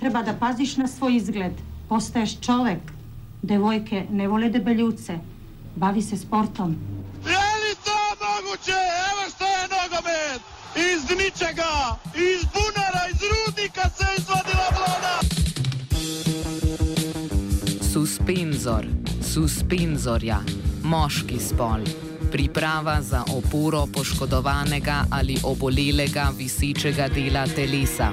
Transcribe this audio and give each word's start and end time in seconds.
treba 0.00 0.22
da 0.22 0.34
paziš 0.34 0.76
na 0.76 0.88
svoj 0.88 1.16
izgled. 1.16 1.52
Postaješ 1.88 2.40
čovek. 2.40 2.80
Devojke 3.42 4.06
ne 4.10 4.28
vole 4.28 4.48
debeljuce. 4.48 5.18
Bavi 5.76 6.02
se 6.02 6.16
sportom. 6.16 6.76
Je 7.24 7.50
li 7.62 7.74
to 7.84 7.98
moguće? 8.24 8.78
Evo 9.10 9.22
što 9.34 9.44
je 9.44 9.64
nogomet! 9.76 10.40
Iz 10.76 11.02
ničega, 11.10 11.96
iz 12.14 12.44
bunara, 12.54 13.02
iz 13.12 13.20
rudnika 13.32 13.88
se 13.96 14.06
izvadila 14.18 14.66
vlada! 14.76 15.20
Suspenzor, 17.92 18.86
suspenzorja, 19.32 20.38
moški 20.82 21.38
spol. 21.38 21.80
Priprava 22.32 23.02
za 23.02 23.24
oporo 23.36 23.86
poškodovanega 23.94 25.04
ali 25.10 25.36
obolelega 25.42 26.30
visečega 26.38 27.08
dela 27.08 27.46
telesa. 27.46 28.12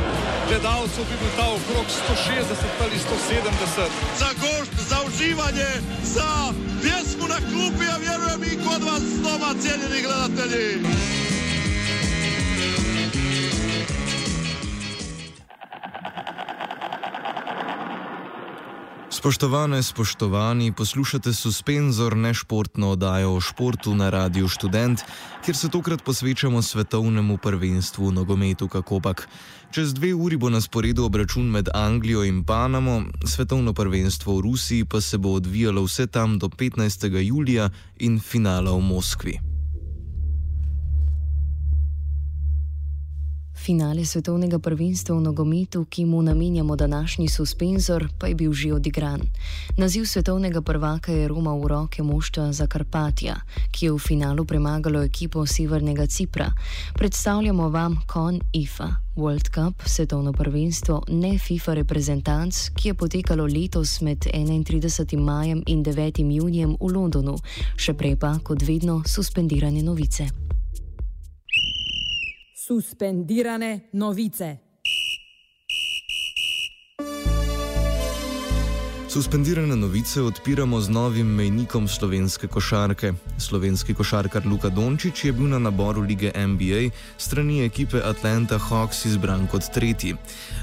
gledalcev, 0.51 1.03
bi 1.09 1.15
bil 1.21 1.31
ta 1.39 1.47
okrog 1.57 1.85
160 1.87 2.83
ali 2.83 2.97
170. 2.97 3.89
Za 4.19 4.29
gošt, 4.41 4.73
za 4.89 4.97
uživanje, 5.07 5.71
za 6.03 6.29
pjesmu 6.81 7.25
na 7.27 7.39
klupi, 7.49 7.85
ja 7.85 7.97
vjerujem 7.97 8.41
i 8.43 8.63
kod 8.65 8.83
vas 8.83 9.03
doma, 9.23 9.49
cijenjeni 9.61 10.01
gledatelji. 10.01 11.20
Spoštovane, 19.21 19.83
spoštovani, 19.83 20.71
poslušate 20.73 21.33
Suspenzor, 21.33 22.17
nešportno 22.17 22.89
oddajo 22.89 23.35
o 23.35 23.41
športu 23.41 23.93
na 23.95 24.09
Radiu 24.09 24.49
Student, 24.49 25.01
kjer 25.45 25.57
se 25.57 25.69
tokrat 25.69 26.01
posvečamo 26.03 26.61
svetovnemu 26.61 27.37
prvenstvu 27.37 28.07
v 28.07 28.13
nogometu 28.13 28.67
Kakopak. 28.67 29.27
Čez 29.71 29.93
dve 29.93 30.13
uri 30.13 30.37
bo 30.37 30.49
na 30.49 30.61
sporedu 30.61 31.05
obračun 31.05 31.45
med 31.51 31.69
Anglijo 31.73 32.23
in 32.23 32.41
Panamo, 32.43 33.03
svetovno 33.25 33.73
prvenstvo 33.73 34.37
v 34.37 34.41
Rusiji 34.41 34.85
pa 34.89 35.01
se 35.01 35.17
bo 35.17 35.37
odvijalo 35.37 35.83
vse 35.85 36.07
tam 36.07 36.39
do 36.39 36.49
15. 36.49 37.21
julija 37.21 37.69
in 37.99 38.19
finala 38.19 38.71
v 38.71 38.81
Moskvi. 38.81 39.50
Finale 43.61 44.01
svetovnega 44.01 44.57
prvenstva 44.57 45.13
v 45.15 45.21
nogometu, 45.21 45.85
ki 45.85 46.05
mu 46.05 46.21
namenjamo 46.21 46.75
današnji 46.75 47.27
suspenzor, 47.29 48.07
pa 48.17 48.27
je 48.27 48.35
bil 48.35 48.53
že 48.53 48.73
odigran. 48.73 49.21
Naziv 49.77 50.05
svetovnega 50.05 50.61
prvaka 50.61 51.11
je 51.11 51.27
Roma 51.27 51.53
v 51.53 51.67
roke 51.67 52.03
moštva 52.03 52.53
za 52.53 52.67
Karpatija, 52.67 53.35
ki 53.71 53.85
je 53.85 53.91
v 53.91 53.99
finalu 53.99 54.45
premagalo 54.45 55.03
ekipo 55.03 55.45
Severnega 55.45 56.07
Cipra. 56.07 56.49
Predstavljamo 56.93 57.69
vam 57.69 58.01
Kon 58.07 58.41
IFA, 58.53 58.89
World 59.15 59.53
Cup, 59.53 59.85
svetovno 59.85 60.33
prvenstvo, 60.33 61.03
ne 61.07 61.37
FIFA 61.37 61.73
reprezentanc, 61.73 62.69
ki 62.73 62.87
je 62.87 62.93
potekalo 62.93 63.45
letos 63.45 64.01
med 64.01 64.25
31. 64.33 65.19
majem 65.19 65.63
in 65.67 65.83
9. 65.83 66.33
junijem 66.33 66.77
v 66.81 66.93
Londonu, 66.93 67.37
še 67.77 67.93
prej 67.93 68.17
pa, 68.17 68.39
kot 68.43 68.65
vedno, 68.65 69.03
suspendirane 69.05 69.83
novice. 69.83 70.50
Suspendirane 72.71 73.79
novice. 73.91 74.57
Suspendirane 79.11 79.75
novice 79.75 80.21
odpiramo 80.21 80.81
z 80.81 80.89
novim 80.89 81.27
mejnikom 81.27 81.87
slovenske 81.87 82.47
košarke. 82.47 83.13
Slovenski 83.37 83.93
košarkar 83.93 84.47
Luka 84.47 84.69
Dončić 84.69 85.25
je 85.25 85.31
bil 85.31 85.47
na 85.47 85.59
naboru 85.59 86.01
lige 86.01 86.31
NBA 86.47 86.95
strani 87.17 87.65
ekipe 87.65 87.99
Atlanta 88.05 88.57
Hawks 88.57 89.05
izbran 89.05 89.47
kot 89.47 89.67
tretji. 89.73 90.15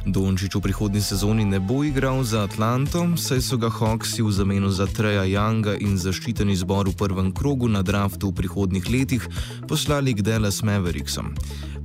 Dončić 0.07 0.55
v 0.55 0.61
prihodnji 0.61 1.01
sezoni 1.01 1.45
ne 1.45 1.61
bo 1.61 1.85
igral 1.85 2.25
za 2.25 2.43
Atlanto, 2.49 3.05
saj 3.17 3.41
so 3.41 3.57
ga 3.57 3.69
Hawksi 3.69 4.23
v 4.23 4.33
zameno 4.33 4.71
za 4.71 4.87
Treja 4.87 5.29
Younga 5.29 5.77
in 5.81 5.99
zaščiten 5.99 6.49
izbor 6.51 6.89
v 6.89 6.97
prvem 6.97 7.33
krogu 7.35 7.69
na 7.69 7.83
draftu 7.83 8.33
v 8.33 8.35
prihodnih 8.35 8.91
letih 8.91 9.29
poslali 9.69 10.15
k 10.15 10.25
Dallas 10.25 10.63
Mavericksom. 10.63 11.35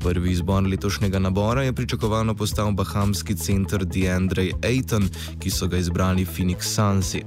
Prvi 0.03 0.31
izbor 0.31 0.63
letošnjega 0.63 1.19
nabora 1.19 1.63
je 1.63 1.73
pričakovano 1.73 2.33
postal 2.35 2.71
bahamski 2.71 3.35
center 3.35 3.85
Deandre 3.85 4.49
Ayton, 4.61 5.07
ki 5.39 5.49
so 5.49 5.67
ga 5.67 5.77
izbrali 5.77 6.25
Phoenix 6.25 6.75
Sunsi. 6.75 7.23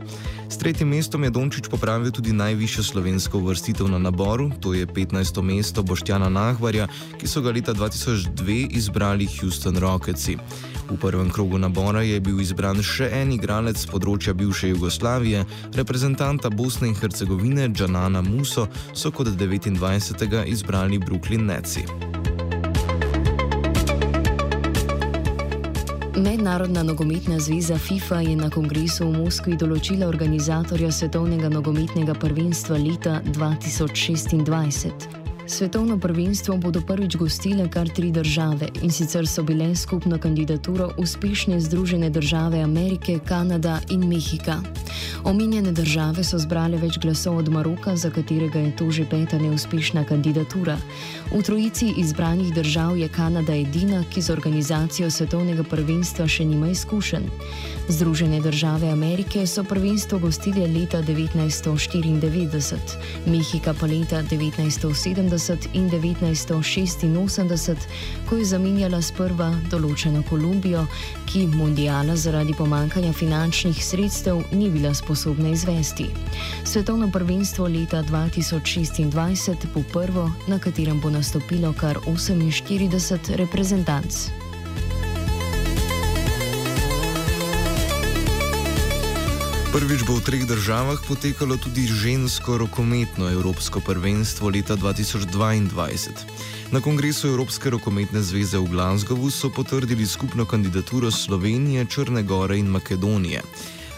S 0.49 0.59
tretjim 0.59 0.89
mestom 0.89 1.25
je 1.25 1.31
Dončić 1.31 1.69
popravil 1.71 2.13
tudi 2.13 2.33
najvišjo 2.33 2.83
slovensko 2.85 3.39
uvrstitev 3.39 3.89
na 3.89 3.99
naboru, 3.99 4.51
to 4.61 4.75
je 4.75 4.87
15. 4.87 5.43
mesto 5.43 5.83
Boštjana 5.83 6.29
Nahvarja, 6.29 6.87
ki 7.19 7.29
so 7.29 7.41
ga 7.41 7.51
leta 7.51 7.75
2002 7.75 8.69
izbrali 8.71 9.27
Houston 9.41 9.77
Rocketsi. 9.77 10.37
V 10.91 11.01
prvem 11.01 11.31
krogu 11.31 11.59
nabora 11.59 12.03
je 12.03 12.21
bil 12.21 12.41
izbran 12.41 12.83
še 12.83 13.09
en 13.13 13.33
igralec 13.33 13.81
z 13.81 13.89
področja 13.89 14.37
bivše 14.37 14.69
Jugoslavije, 14.69 15.47
reprezentanta 15.75 16.51
Bosne 16.51 16.93
in 16.93 16.95
Hercegovine 16.95 17.73
Džanana 17.73 18.23
Muso 18.23 18.69
so 18.93 19.11
kot 19.11 19.33
29. 19.33 20.45
izbrali 20.47 20.99
Brooklyn 20.99 21.49
Netsi. 21.49 21.89
Mednarodna 26.17 26.83
nogometna 26.83 27.39
zveza 27.39 27.79
FIFA 27.79 28.21
je 28.21 28.37
na 28.37 28.49
kongresu 28.51 29.05
v 29.05 29.19
Moskvi 29.21 29.57
določila 29.61 30.09
organizatorja 30.09 30.89
svetovnega 30.89 31.53
nogometnega 31.53 32.17
prvenstva 32.17 32.81
leta 32.81 33.21
2026. 33.37 35.26
Svetovno 35.49 35.99
prvenstvo 35.99 36.57
bodo 36.57 36.81
prvič 36.81 37.17
gostile 37.17 37.71
kar 37.71 37.89
tri 37.89 38.11
države 38.11 38.69
in 38.83 38.91
sicer 38.91 39.29
so 39.29 39.43
bile 39.43 39.77
skupno 39.77 40.19
kandidaturo 40.19 40.91
uspešne 40.99 41.61
Združene 41.61 42.11
države 42.11 42.61
Amerike, 42.61 43.19
Kanada 43.29 43.81
in 43.91 44.09
Mehika. 44.09 44.61
Omenjene 45.25 45.73
države 45.73 46.25
so 46.25 46.39
zbrale 46.39 46.77
več 46.77 46.99
glasov 46.99 47.37
od 47.37 47.49
Maroka, 47.49 47.97
za 47.97 48.11
katerega 48.11 48.59
je 48.59 48.77
to 48.77 48.91
že 48.91 49.07
peta 49.11 49.39
neuspešna 49.39 50.05
kandidatura. 50.05 50.79
V 51.31 51.43
trojici 51.43 51.95
izbranih 51.97 52.55
držav 52.55 52.97
je 52.97 53.09
Kanada 53.09 53.55
edina, 53.55 54.05
ki 54.11 54.23
z 54.23 54.31
organizacijo 54.31 55.11
svetovnega 55.11 55.63
prvenstva 55.63 56.29
še 56.29 56.45
nima 56.45 56.69
izkušenj. 56.69 57.31
Združene 57.89 58.41
države 58.41 58.89
Amerike 58.91 59.47
so 59.47 59.65
prvenstvo 59.65 60.19
gostile 60.19 60.67
leta 60.67 61.03
1994, 61.03 62.77
Mehika 63.27 63.75
pa 63.81 63.87
leta 63.87 64.23
1970 64.23 65.57
in 65.73 65.91
1986, 65.91 67.77
ko 68.29 68.37
je 68.37 68.45
zamenjala 68.45 69.03
sprva 69.03 69.55
določeno 69.71 70.23
Kolumbijo, 70.29 70.87
ki 71.27 71.47
mundijala 71.47 72.17
zaradi 72.17 72.55
pomankanja 72.59 73.13
finančnih 73.13 73.85
sredstev 73.85 74.43
ni 74.53 74.71
bila 74.71 74.95
sposobna 74.95 75.49
izvesti. 75.49 76.07
Svetovno 76.65 77.11
prvenstvo 77.13 77.69
leta 77.69 78.03
2026 78.03 79.67
bo 79.75 79.83
prvo, 79.93 80.31
na 80.49 80.59
katerem 80.59 81.01
bo 81.01 81.11
nastopilo 81.11 81.73
kar 81.73 81.97
48 82.07 83.37
reprezentanc. 83.37 84.46
Prvič 89.67 90.07
bo 90.07 90.15
v 90.15 90.23
treh 90.23 90.45
državah 90.47 91.03
potekalo 91.03 91.59
tudi 91.59 91.91
žensko 91.91 92.59
rokometno 92.63 93.27
Evropsko 93.27 93.83
prvenstvo 93.83 94.55
leta 94.55 94.79
2022. 94.79 95.75
Na 96.71 96.79
kongresu 96.79 97.35
Evropske 97.35 97.71
rokometne 97.75 98.23
zveze 98.23 98.63
v 98.63 98.71
Glasgowu 98.71 99.27
so 99.27 99.51
potrdili 99.51 100.07
skupno 100.07 100.47
kandidaturo 100.47 101.11
Slovenije, 101.11 101.87
Črne 101.91 102.23
Gore 102.23 102.59
in 102.59 102.71
Makedonije. 102.71 103.43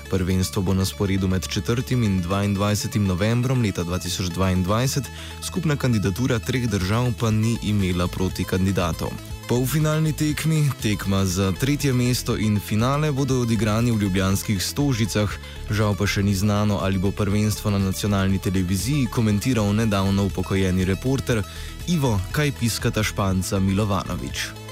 Prvenstvo 0.08 0.64
bo 0.64 0.72
na 0.72 0.88
sporedu 0.88 1.28
med 1.28 1.44
4. 1.44 1.84
in 1.92 2.24
22. 2.24 2.98
novembrom 3.04 3.60
leta 3.60 3.84
2022, 3.84 5.04
skupna 5.44 5.76
kandidatura 5.76 6.40
treh 6.40 6.64
držav 6.64 7.12
pa 7.20 7.30
ni 7.30 7.60
imela 7.62 8.08
proti 8.08 8.44
kandidatov. 8.44 9.37
Polfinalni 9.48 10.12
tekmi, 10.12 10.68
tekma 10.82 11.24
za 11.24 11.52
tretje 11.52 11.92
mesto 11.92 12.36
in 12.36 12.60
finale 12.60 13.08
bodo 13.12 13.40
odigrani 13.40 13.92
v 13.92 14.02
ljubljanskih 14.02 14.60
stožicah, 14.60 15.32
žal 15.72 15.96
pa 15.96 16.04
še 16.04 16.20
ni 16.20 16.36
znano, 16.36 16.84
ali 16.84 17.00
bo 17.00 17.08
prvenstvo 17.08 17.72
na 17.72 17.80
nacionalni 17.80 18.36
televiziji 18.38 19.08
komentiral 19.08 19.72
nedavno 19.72 20.28
upokojeni 20.28 20.84
reporter 20.84 21.40
Ivo 21.88 22.20
Kajpiskata 22.32 23.00
Španca 23.00 23.56
Milovanovič. 23.56 24.67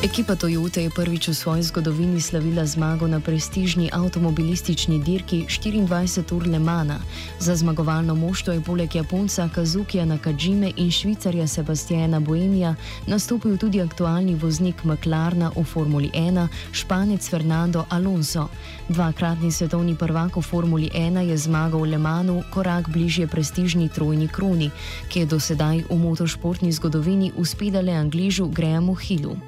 Ekipa 0.00 0.32
Toyota 0.32 0.80
je 0.80 0.88
prvič 0.88 1.28
v 1.28 1.36
svoji 1.36 1.62
zgodovini 1.68 2.16
slavila 2.24 2.64
zmago 2.64 3.04
na 3.04 3.20
prestižni 3.20 3.92
avtomobilistični 3.92 4.96
dirki 5.04 5.44
24 5.44 6.24
ur 6.32 6.48
Le 6.48 6.58
Mana. 6.58 6.96
Za 7.36 7.56
zmagovalno 7.56 8.14
moštvo 8.14 8.52
je 8.52 8.64
poleg 8.64 8.94
Japonca 8.94 9.48
Kazukija 9.52 10.04
Nakajime 10.04 10.72
in 10.76 10.90
Švicarja 10.90 11.46
Sebastiana 11.46 12.20
Boemija 12.20 12.74
nastopil 13.06 13.58
tudi 13.60 13.80
aktualni 13.80 14.34
voznik 14.34 14.84
McLarna 14.84 15.52
v 15.56 15.64
Formuli 15.64 16.08
1, 16.14 16.48
španec 16.72 17.28
Fernando 17.28 17.84
Alonso. 17.90 18.48
Dvakratni 18.90 19.54
svetovni 19.54 19.94
prvak 19.94 20.34
v 20.34 20.42
Formuli 20.42 20.90
1 20.90 21.22
je 21.30 21.36
zmagal 21.38 21.86
v 21.86 21.94
Le 21.94 21.98
Manu 22.02 22.42
korak 22.50 22.90
bližje 22.90 23.30
prestižni 23.30 23.86
trojni 23.86 24.26
kroni, 24.26 24.66
ki 25.06 25.22
je 25.22 25.26
do 25.30 25.38
sedaj 25.38 25.86
v 25.86 25.94
motošportni 25.94 26.74
zgodovini 26.74 27.30
uspedale 27.38 27.94
Angližu 27.94 28.50
Grahamu 28.50 28.98
Hillu 28.98 29.38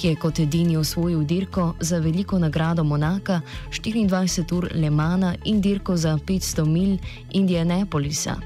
ki 0.00 0.08
je 0.08 0.16
kot 0.16 0.38
edini 0.40 0.76
osvojil 0.76 1.24
dirko 1.24 1.74
za 1.80 1.98
veliko 1.98 2.38
nagrado 2.38 2.84
Monaka, 2.84 3.40
24 3.70 4.54
ur 4.56 4.68
Le 4.74 4.90
Mana 4.90 5.34
in 5.44 5.60
dirko 5.60 5.96
za 5.96 6.16
500 6.16 6.64
mil 6.64 6.98
Indianapolisa. 7.30 8.36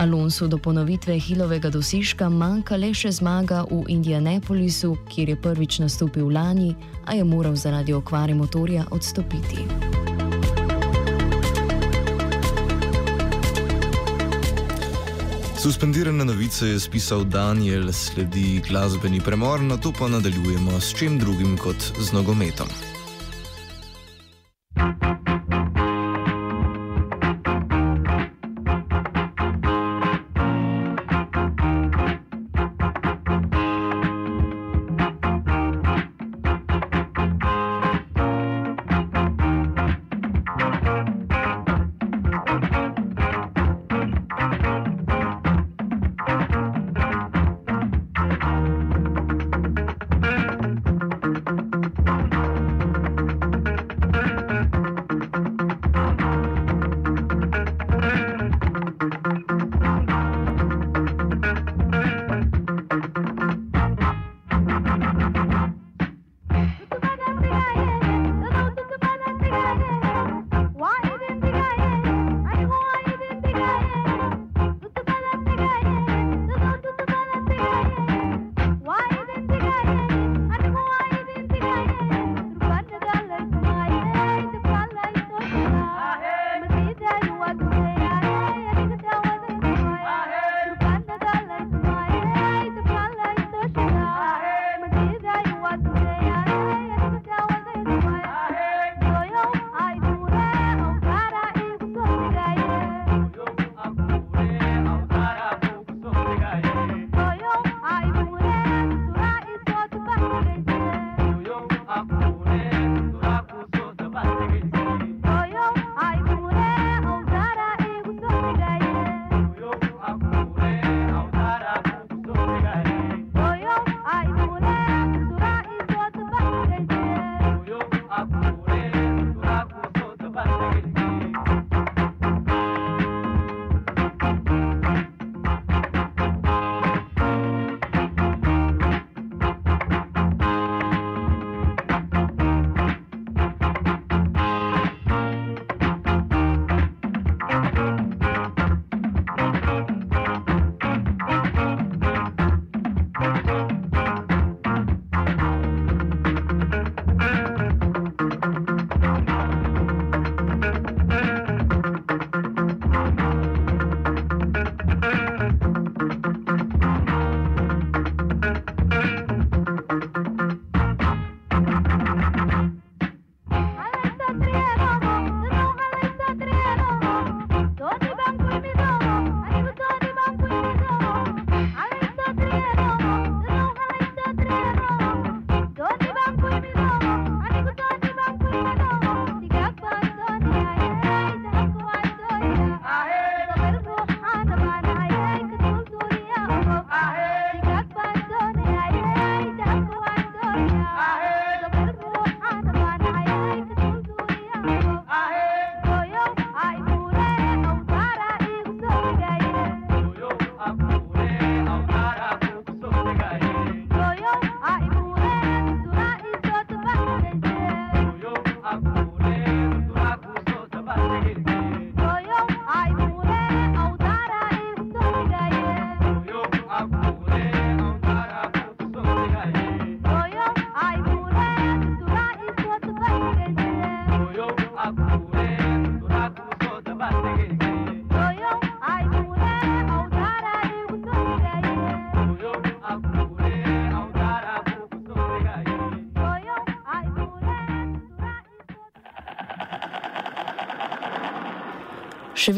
Alonso 0.00 0.48
do 0.48 0.58
ponovitve 0.58 1.18
Hilovega 1.18 1.68
dosežka 1.68 2.30
manjka 2.32 2.78
le 2.80 2.88
še 2.96 3.10
zmaga 3.12 3.66
v 3.68 3.82
Indianapolisu, 3.92 4.94
kjer 5.12 5.28
je 5.28 5.36
prvič 5.36 5.76
nastopil 5.84 6.32
lani, 6.32 6.72
a 7.04 7.12
je 7.18 7.24
moral 7.24 7.52
zaradi 7.52 7.92
okvare 7.92 8.32
motorja 8.34 8.86
odstopiti. 8.96 9.66
Suspendirane 15.60 16.24
novice 16.24 16.72
je 16.72 16.80
spisal 16.80 17.28
Daniel, 17.28 17.92
sledi 17.92 18.62
glasbeni 18.64 19.20
premor, 19.20 19.60
na 19.60 19.76
to 19.76 19.92
pa 19.92 20.08
nadaljujemo 20.08 20.80
s 20.80 20.96
čim 20.96 21.18
drugim 21.20 21.60
kot 21.60 21.92
z 22.00 22.16
nogometom. 22.16 22.89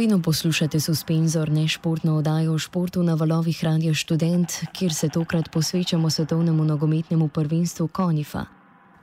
Vedno 0.02 0.22
poslušate 0.22 0.80
suspenzor 0.80 1.50
nešportno 1.50 2.16
oddajo 2.16 2.54
o 2.54 2.58
športu 2.58 3.02
na 3.02 3.14
valovih 3.14 3.64
Radio 3.64 3.94
Student, 3.94 4.52
kjer 4.72 4.94
se 4.94 5.08
tokrat 5.08 5.50
posvečamo 5.52 6.10
svetovnemu 6.10 6.64
nogometnemu 6.64 7.28
prvenstvu 7.28 7.88
Konifa. 7.88 8.61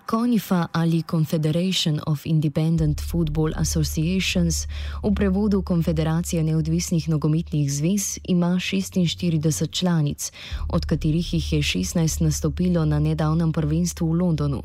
CONIFA 0.10 0.68
ali 0.72 1.04
Confederation 1.04 2.00
of 2.06 2.26
Independent 2.26 3.02
Football 3.02 3.54
Associations, 3.56 4.66
v 5.04 5.14
prevodu 5.14 5.62
Konfederacija 5.62 6.44
neodvisnih 6.44 7.10
nogometnih 7.10 7.74
zvez, 7.74 8.18
ima 8.24 8.58
46 8.58 9.72
članic, 9.72 10.32
od 10.70 10.86
katerih 10.86 11.34
jih 11.34 11.54
je 11.54 11.62
16 11.62 12.22
nastopilo 12.22 12.86
na 12.86 13.00
nedavnem 13.00 13.54
prvenstvu 13.54 14.10
v 14.10 14.14
Londonu. 14.14 14.64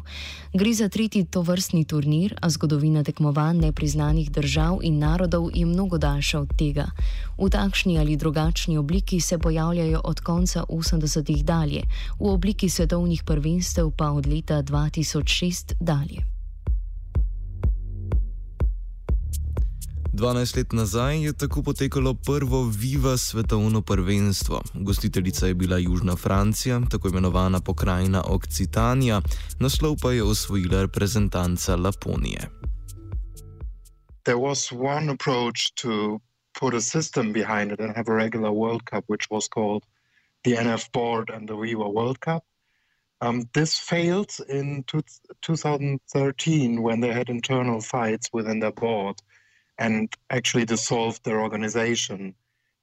Gre 0.55 0.73
za 0.73 0.89
tretji 0.89 1.25
tovrstni 1.25 1.85
turnir, 1.85 2.35
a 2.41 2.49
zgodovina 2.51 3.05
tekmovanj 3.05 3.61
nepriznanih 3.69 4.33
držav 4.33 4.81
in 4.83 4.99
narodov 4.99 5.51
je 5.55 5.67
mnogo 5.67 5.99
daljša 5.99 6.41
od 6.41 6.57
tega. 6.57 6.87
V 7.37 7.51
takšni 7.51 7.99
ali 7.99 8.17
drugačni 8.17 8.79
obliki 8.79 9.21
se 9.21 9.39
pojavljajo 9.39 10.01
od 10.05 10.21
konca 10.21 10.65
80-ih 10.69 11.45
dalje, 11.45 11.83
v 12.21 12.33
obliki 12.33 12.69
svetovnih 12.69 13.23
prvenstev 13.23 13.91
pa 13.91 14.11
od 14.11 14.27
leta 14.27 14.63
2000. 14.63 15.34
2006 15.41 15.75
dalje. 15.81 16.35
12 20.13 20.57
let 20.57 20.73
nazaj 20.73 21.25
je 21.25 21.33
tako 21.33 21.63
potekalo 21.63 22.15
prvo 22.15 22.63
Viva 22.63 23.17
svetovno 23.17 23.83
prvenstvo. 23.83 24.63
Gostiteljica 24.75 25.47
je 25.47 25.55
bila 25.55 25.79
Južna 25.79 26.17
Francija, 26.17 26.81
tako 26.91 27.09
imenovana 27.09 27.61
pokrajina 27.61 28.23
Okcitanija, 28.27 29.23
naslov 29.59 29.97
pa 30.03 30.13
je 30.13 30.23
osvojila 30.23 30.81
reprezentanca 30.81 31.77
Laponije. 31.77 32.41
There 34.23 34.39
was 34.39 34.73
one 34.73 35.13
approach 35.13 35.61
to 35.83 36.21
put 36.61 36.75
a 36.75 36.81
system 36.81 37.33
behind 37.33 37.73
it 37.73 37.81
and 37.81 37.97
have 37.97 38.13
a 38.13 38.17
regular 38.17 38.51
World 38.51 38.83
Cup, 38.91 39.05
which 39.07 39.27
was 39.31 39.49
called 39.55 39.83
the 40.45 40.51
NF 40.51 40.93
Board 40.93 41.31
and 41.31 41.49
the 41.49 41.57
Viva 41.57 41.89
World 41.89 42.19
Cup. 42.19 42.43
Um, 43.25 43.49
this 43.55 43.79
failed 43.79 44.37
in 44.51 44.85
two, 44.87 45.01
2013 45.41 46.83
when 46.83 47.01
they 47.01 47.11
had 47.11 47.31
internal 47.31 47.81
fights 47.81 48.29
within 48.35 48.59
their 48.59 48.73
board 48.73 49.17
and 49.79 50.13
actually 50.29 50.67
dissolved 50.67 51.25
their 51.25 51.41
organization. 51.41 52.35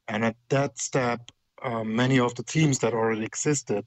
And 0.07 0.25
at 0.25 0.35
that 0.49 0.79
step, 0.79 1.31
um, 1.61 1.95
many 1.95 2.19
of 2.19 2.33
the 2.33 2.41
teams 2.41 2.79
that 2.79 2.95
already 2.95 3.23
existed 3.23 3.85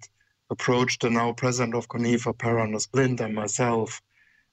approached 0.49 1.03
the 1.03 1.11
now 1.11 1.33
president 1.33 1.75
of 1.75 1.89
CONIFA, 1.89 2.39
Per-Anders 2.39 2.87
Blind, 2.87 3.21
and 3.21 3.35
myself, 3.35 4.01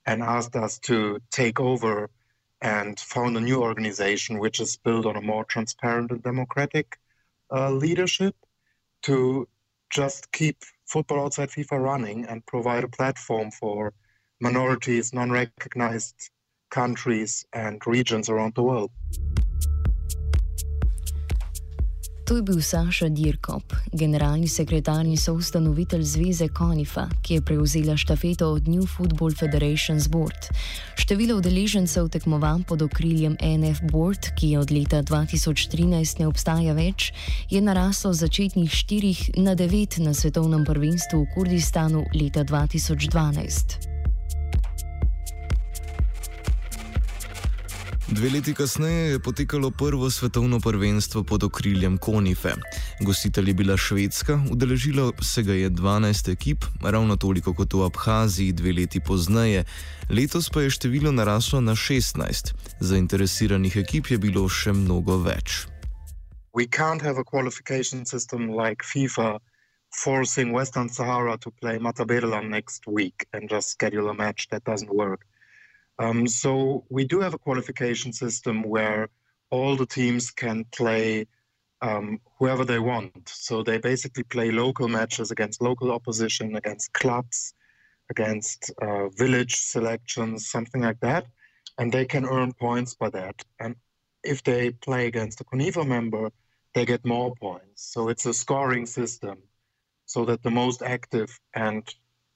and 0.07 0.23
asked 0.23 0.55
us 0.55 0.79
to 0.79 1.19
take 1.29 1.59
over 1.59 2.09
and 2.61 2.99
found 2.99 3.37
a 3.37 3.41
new 3.41 3.61
organization 3.61 4.39
which 4.39 4.59
is 4.59 4.75
built 4.75 5.05
on 5.05 5.17
a 5.17 5.21
more 5.21 5.45
transparent 5.45 6.09
and 6.09 6.23
democratic 6.23 6.97
uh, 7.51 7.69
leadership 7.69 8.35
to 9.03 9.47
just 9.91 10.31
keep 10.31 10.63
football 10.91 11.23
outside 11.25 11.49
FIFA 11.49 11.81
running 11.81 12.25
and 12.25 12.45
provide 12.45 12.83
a 12.83 12.87
platform 12.87 13.49
for 13.51 13.93
minorities, 14.41 15.13
non 15.13 15.31
recognized 15.31 16.15
countries, 16.69 17.45
and 17.53 17.81
regions 17.85 18.29
around 18.29 18.53
the 18.55 18.63
world. 18.63 18.91
To 22.25 22.35
je 22.35 22.41
bil 22.41 22.61
Saša 22.61 23.09
Dirkop, 23.09 23.73
generalni 23.93 24.47
sekretar 24.47 25.05
in 25.05 25.17
soustanovitelj 25.17 26.03
zveze 26.03 26.47
Konifa, 26.47 27.07
ki 27.21 27.33
je 27.33 27.41
prevzela 27.41 27.97
štafeto 27.97 28.51
od 28.53 28.67
New 28.67 28.85
Football 28.85 29.33
Federation's 29.33 30.09
Board. 30.09 30.49
Število 30.95 31.37
udeležencev 31.37 32.07
tekmovanj 32.07 32.63
pod 32.63 32.81
okriljem 32.81 33.37
NF 33.41 33.81
Board, 33.91 34.31
ki 34.37 34.49
je 34.49 34.59
od 34.59 34.71
leta 34.71 35.03
2013 35.03 36.19
ne 36.19 36.27
obstaja 36.27 36.73
več, 36.73 37.11
je 37.49 37.61
naraslo 37.61 38.13
z 38.13 38.19
začetnih 38.19 38.71
štirih 38.71 39.29
na 39.37 39.55
devet 39.55 39.97
na 39.97 40.13
svetovnem 40.13 40.65
prvenstvu 40.65 41.25
v 41.25 41.31
Kurdistanu 41.35 42.05
leta 42.13 42.45
2012. 42.45 43.90
Dve 48.11 48.29
leti 48.29 48.53
kasneje 48.53 49.11
je 49.11 49.19
potekalo 49.19 49.71
prvo 49.71 50.09
svetovno 50.09 50.59
prvenstvo 50.59 51.23
pod 51.23 51.43
okriljem 51.43 51.97
Konife. 51.97 52.49
Gostitelj 53.01 53.47
je 53.47 53.53
bila 53.53 53.77
Švedska, 53.77 54.39
udeležilo 54.51 55.13
se 55.21 55.43
ga 55.43 55.53
je 55.53 55.69
12 55.69 56.31
ekip, 56.31 56.65
ravno 56.83 57.15
toliko 57.15 57.53
kot 57.53 57.73
v 57.73 57.85
Abhaziji 57.85 58.51
dve 58.51 58.73
leti 58.73 58.99
pozneje, 58.99 59.63
letos 60.09 60.49
pa 60.49 60.61
je 60.61 60.69
število 60.69 61.11
naraslo 61.11 61.61
na 61.61 61.71
16. 61.71 62.53
Zainteresiranih 62.79 63.77
ekip 63.77 64.11
je 64.11 64.17
bilo 64.17 64.49
še 64.49 64.73
mnogo 64.73 65.17
več. 65.17 65.67
We 66.53 66.67
can't 66.67 67.01
have 67.01 67.17
a 67.17 67.23
qualification 67.23 68.05
system 68.05 68.49
like 68.51 68.83
FIFA 68.83 69.39
forcing 70.03 70.51
Western 70.51 70.89
Sahara 70.89 71.37
to 71.37 71.51
play 71.51 71.79
Matabeleland 71.79 72.49
next 72.49 72.87
week 72.87 73.25
and 73.31 73.49
just 73.49 73.69
schedule 73.69 74.09
a 74.09 74.13
match. 74.13 74.49
That 74.49 74.63
doesn't 74.63 74.91
work. 74.91 75.30
Um, 75.99 76.27
so 76.27 76.85
we 76.89 77.05
do 77.05 77.19
have 77.19 77.33
a 77.33 77.37
qualification 77.37 78.13
system 78.13 78.63
where 78.63 79.09
all 79.49 79.75
the 79.75 79.85
teams 79.85 80.31
can 80.31 80.65
play 80.71 81.27
um, 81.81 82.19
whoever 82.37 82.65
they 82.65 82.79
want. 82.79 83.29
So 83.29 83.63
they 83.63 83.77
basically 83.77 84.23
play 84.23 84.51
local 84.51 84.87
matches 84.87 85.31
against 85.31 85.61
local 85.61 85.91
opposition, 85.91 86.55
against 86.55 86.93
clubs, 86.93 87.53
against 88.09 88.71
uh, 88.81 89.09
village 89.09 89.55
selections, 89.55 90.49
something 90.49 90.81
like 90.81 90.99
that, 90.99 91.25
and 91.77 91.91
they 91.91 92.05
can 92.05 92.25
earn 92.25 92.53
points 92.53 92.95
by 92.95 93.09
that. 93.09 93.41
And 93.59 93.75
if 94.23 94.43
they 94.43 94.71
play 94.71 95.07
against 95.07 95.41
a 95.41 95.43
CONIFA 95.45 95.87
member, 95.87 96.29
they 96.73 96.85
get 96.85 97.05
more 97.05 97.33
points. 97.35 97.91
So 97.93 98.09
it's 98.09 98.25
a 98.25 98.33
scoring 98.33 98.85
system, 98.85 99.37
so 100.05 100.25
that 100.25 100.43
the 100.43 100.51
most 100.51 100.81
active 100.81 101.39
and 101.53 101.83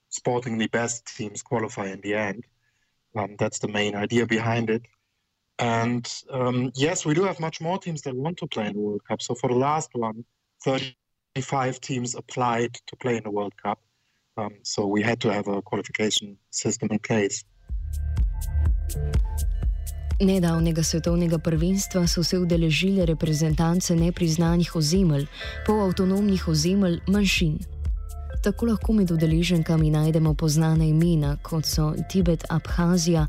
sportingly 0.10 0.68
best 0.68 1.06
teams 1.18 1.42
qualify 1.42 1.88
in 1.88 2.02
the 2.02 2.16
end. 2.16 2.46
Um, 3.16 3.36
that's 3.38 3.60
the 3.60 3.68
main 3.68 3.96
idea 3.96 4.26
behind 4.26 4.70
it. 4.70 4.84
And 5.60 6.06
um, 6.32 6.72
yes, 6.76 7.06
we 7.06 7.14
do 7.14 7.24
have 7.24 7.40
much 7.40 7.62
more 7.62 7.78
teams 7.78 8.02
that 8.02 8.16
want 8.16 8.38
to 8.38 8.48
play 8.48 8.68
in 8.68 8.74
the 8.74 8.80
World 8.80 9.02
Cup. 9.08 9.22
So 9.22 9.36
for 9.36 9.50
the 9.50 9.56
last 9.56 9.90
one, 9.94 10.26
35 10.66 11.80
teams 11.80 12.16
applied 12.16 12.74
to 12.88 12.96
play 12.98 13.18
in 13.18 13.24
the 13.24 13.32
World 13.32 13.54
Cup. 13.62 13.80
Um, 14.38 14.56
so 14.64 14.86
we 14.86 15.02
had 15.02 15.22
to 15.22 15.32
have 15.32 15.48
a 15.48 15.62
qualification 15.62 16.38
system 16.52 16.90
in 16.92 17.00
place. 17.00 17.46
Nedavnega 20.20 20.84
svetovnega 20.84 21.38
prvenstva 21.40 22.08
so 22.08 22.24
se 22.24 22.38
udeležile 22.40 23.06
reprezentance 23.06 23.96
nepriznanih 23.96 24.76
ozemelj, 24.76 25.28
polavtonomnih 25.68 26.48
ozemelj 26.48 27.00
manjšin. 27.08 27.75
Tako 28.46 28.66
lahko 28.66 28.94
med 28.94 29.12
udeleženkami 29.12 29.90
najdemo 29.90 30.34
poznane 30.34 30.90
imena, 30.90 31.38
kot 31.42 31.66
so 31.66 31.94
Tibet, 32.10 32.44
Abhazija, 32.50 33.26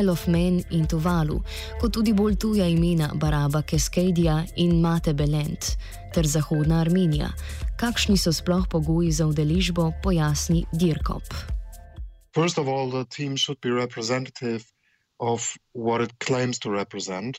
Isle 0.00 0.12
of 0.12 0.26
Man 0.26 0.62
in 0.70 0.86
Tuvalu, 0.90 1.36
kot 1.80 1.92
tudi 1.94 2.12
bolj 2.12 2.34
tuja 2.34 2.66
imena 2.66 3.12
Baraba 3.14 3.62
Keskedija 3.62 4.40
in 4.56 4.80
Mate 4.80 5.12
Belent 5.14 5.76
ter 6.14 6.26
Zahodna 6.26 6.80
Armenija. 6.80 7.28
Kakšni 7.78 8.16
so 8.18 8.32
sploh 8.32 8.66
pogoji 8.66 9.12
za 9.12 9.26
udeležbo, 9.26 9.92
pojasni 10.02 10.64
Dirkop. 10.72 11.22
First 12.34 12.58
of 12.58 12.66
all, 12.66 12.90
the 12.90 13.04
team 13.04 13.36
should 13.36 13.60
be 13.60 13.70
representative 13.70 14.64
of 15.20 15.54
what 15.74 16.02
it 16.02 16.18
claims 16.18 16.58
to 16.58 16.70
represent. 16.70 17.38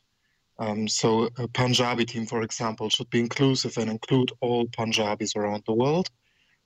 Um, 0.60 0.88
so, 0.88 1.28
a 1.38 1.48
Punjabi 1.48 2.06
team, 2.06 2.26
for 2.26 2.42
example, 2.42 2.90
should 2.90 3.10
be 3.10 3.20
inclusive 3.20 3.78
and 3.82 3.92
include 3.92 4.32
all 4.40 4.66
Punjabis 4.78 5.36
around 5.36 5.64
the 5.66 5.74
world. 5.74 6.10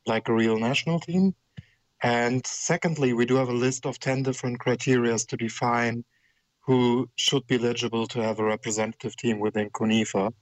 Like 0.06 0.28
a 0.28 0.34
real 0.34 0.58
national 0.58 1.00
team. 1.00 1.36
And 2.04 2.46
secondly, 2.46 3.14
we 3.14 3.26
do 3.26 3.36
have 3.36 3.50
a 3.50 3.54
list 3.54 3.86
of 3.86 4.00
10 4.00 4.24
different 4.24 4.60
criteria 4.60 5.18
to 5.18 5.38
define 5.38 6.04
who 6.62 7.10
should 7.16 7.46
be 7.48 7.56
eligible 7.56 8.08
to 8.08 8.22
have 8.22 8.40
a 8.40 8.44
representative 8.44 9.16
team 9.18 9.40
within 9.40 9.70
CONIFA. 9.70 10.34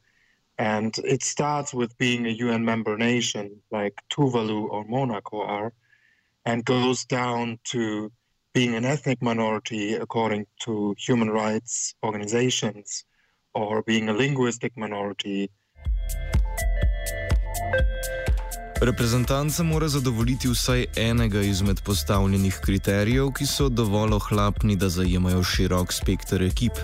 And 0.57 0.97
it 0.99 1.23
starts 1.23 1.73
with 1.73 1.97
being 1.97 2.25
a 2.25 2.31
UN 2.31 2.65
member 2.65 2.97
nation 2.97 3.61
like 3.71 3.95
Tuvalu 4.11 4.69
or 4.69 4.83
Monaco 4.85 5.41
are, 5.41 5.73
and 6.45 6.65
goes 6.65 7.05
down 7.05 7.59
to 7.65 8.11
being 8.53 8.75
an 8.75 8.83
ethnic 8.83 9.21
minority 9.21 9.95
according 9.95 10.45
to 10.61 10.95
human 10.97 11.29
rights 11.29 11.93
organizations 12.03 13.05
or 13.53 13.83
being 13.83 14.09
a 14.09 14.13
linguistic 14.13 14.75
minority. 14.75 15.49
Reprezentanca 18.81 19.63
mora 19.63 19.87
zadovoljiti 19.87 20.47
vsaj 20.49 20.85
enega 20.95 21.41
izmed 21.41 21.81
postavljenih 21.85 22.59
kriterijev, 22.63 23.31
ki 23.31 23.45
so 23.45 23.69
dovolj 23.69 24.13
ohlapni, 24.13 24.75
da 24.75 24.89
zajemajo 24.89 25.43
širok 25.43 25.93
spektr 25.93 26.43
ekip. 26.43 26.79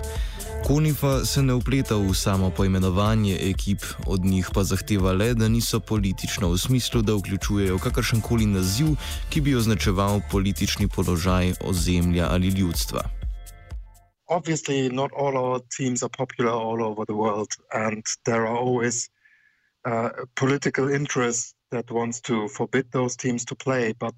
Konifa 0.66 1.24
se 1.24 1.42
ne 1.42 1.54
upleta 1.54 1.96
v 1.96 2.14
samo 2.14 2.50
poimenovanje 2.50 3.38
ekip, 3.50 3.80
od 4.06 4.24
njih 4.24 4.50
pa 4.54 4.64
zahteva 4.64 5.12
le, 5.12 5.34
da 5.34 5.48
niso 5.48 5.80
politično 5.80 6.48
v 6.52 6.58
smislu, 6.58 7.02
da 7.02 7.14
vključujejo 7.14 7.78
kakršen 7.78 8.20
koli 8.20 8.46
naziv, 8.46 8.96
ki 9.30 9.40
bi 9.40 9.56
označeval 9.56 10.20
politični 10.30 10.88
položaj 10.88 11.54
ozemlja 11.64 12.28
ali 12.30 12.48
ljudstva. 12.48 13.16
obviously, 14.28 14.88
not 14.88 15.10
all 15.12 15.36
our 15.36 15.60
teams 15.76 16.02
are 16.02 16.08
popular 16.08 16.50
all 16.50 16.82
over 16.82 17.04
the 17.04 17.14
world, 17.14 17.48
and 17.72 18.02
there 18.24 18.46
are 18.46 18.56
always 18.56 19.08
uh, 19.84 20.08
political 20.34 20.90
interests 20.90 21.55
that 21.70 21.90
wants 21.90 22.20
to 22.22 22.48
forbid 22.48 22.90
those 22.92 23.16
teams 23.16 23.44
to 23.46 23.54
play. 23.54 23.92
But 23.98 24.14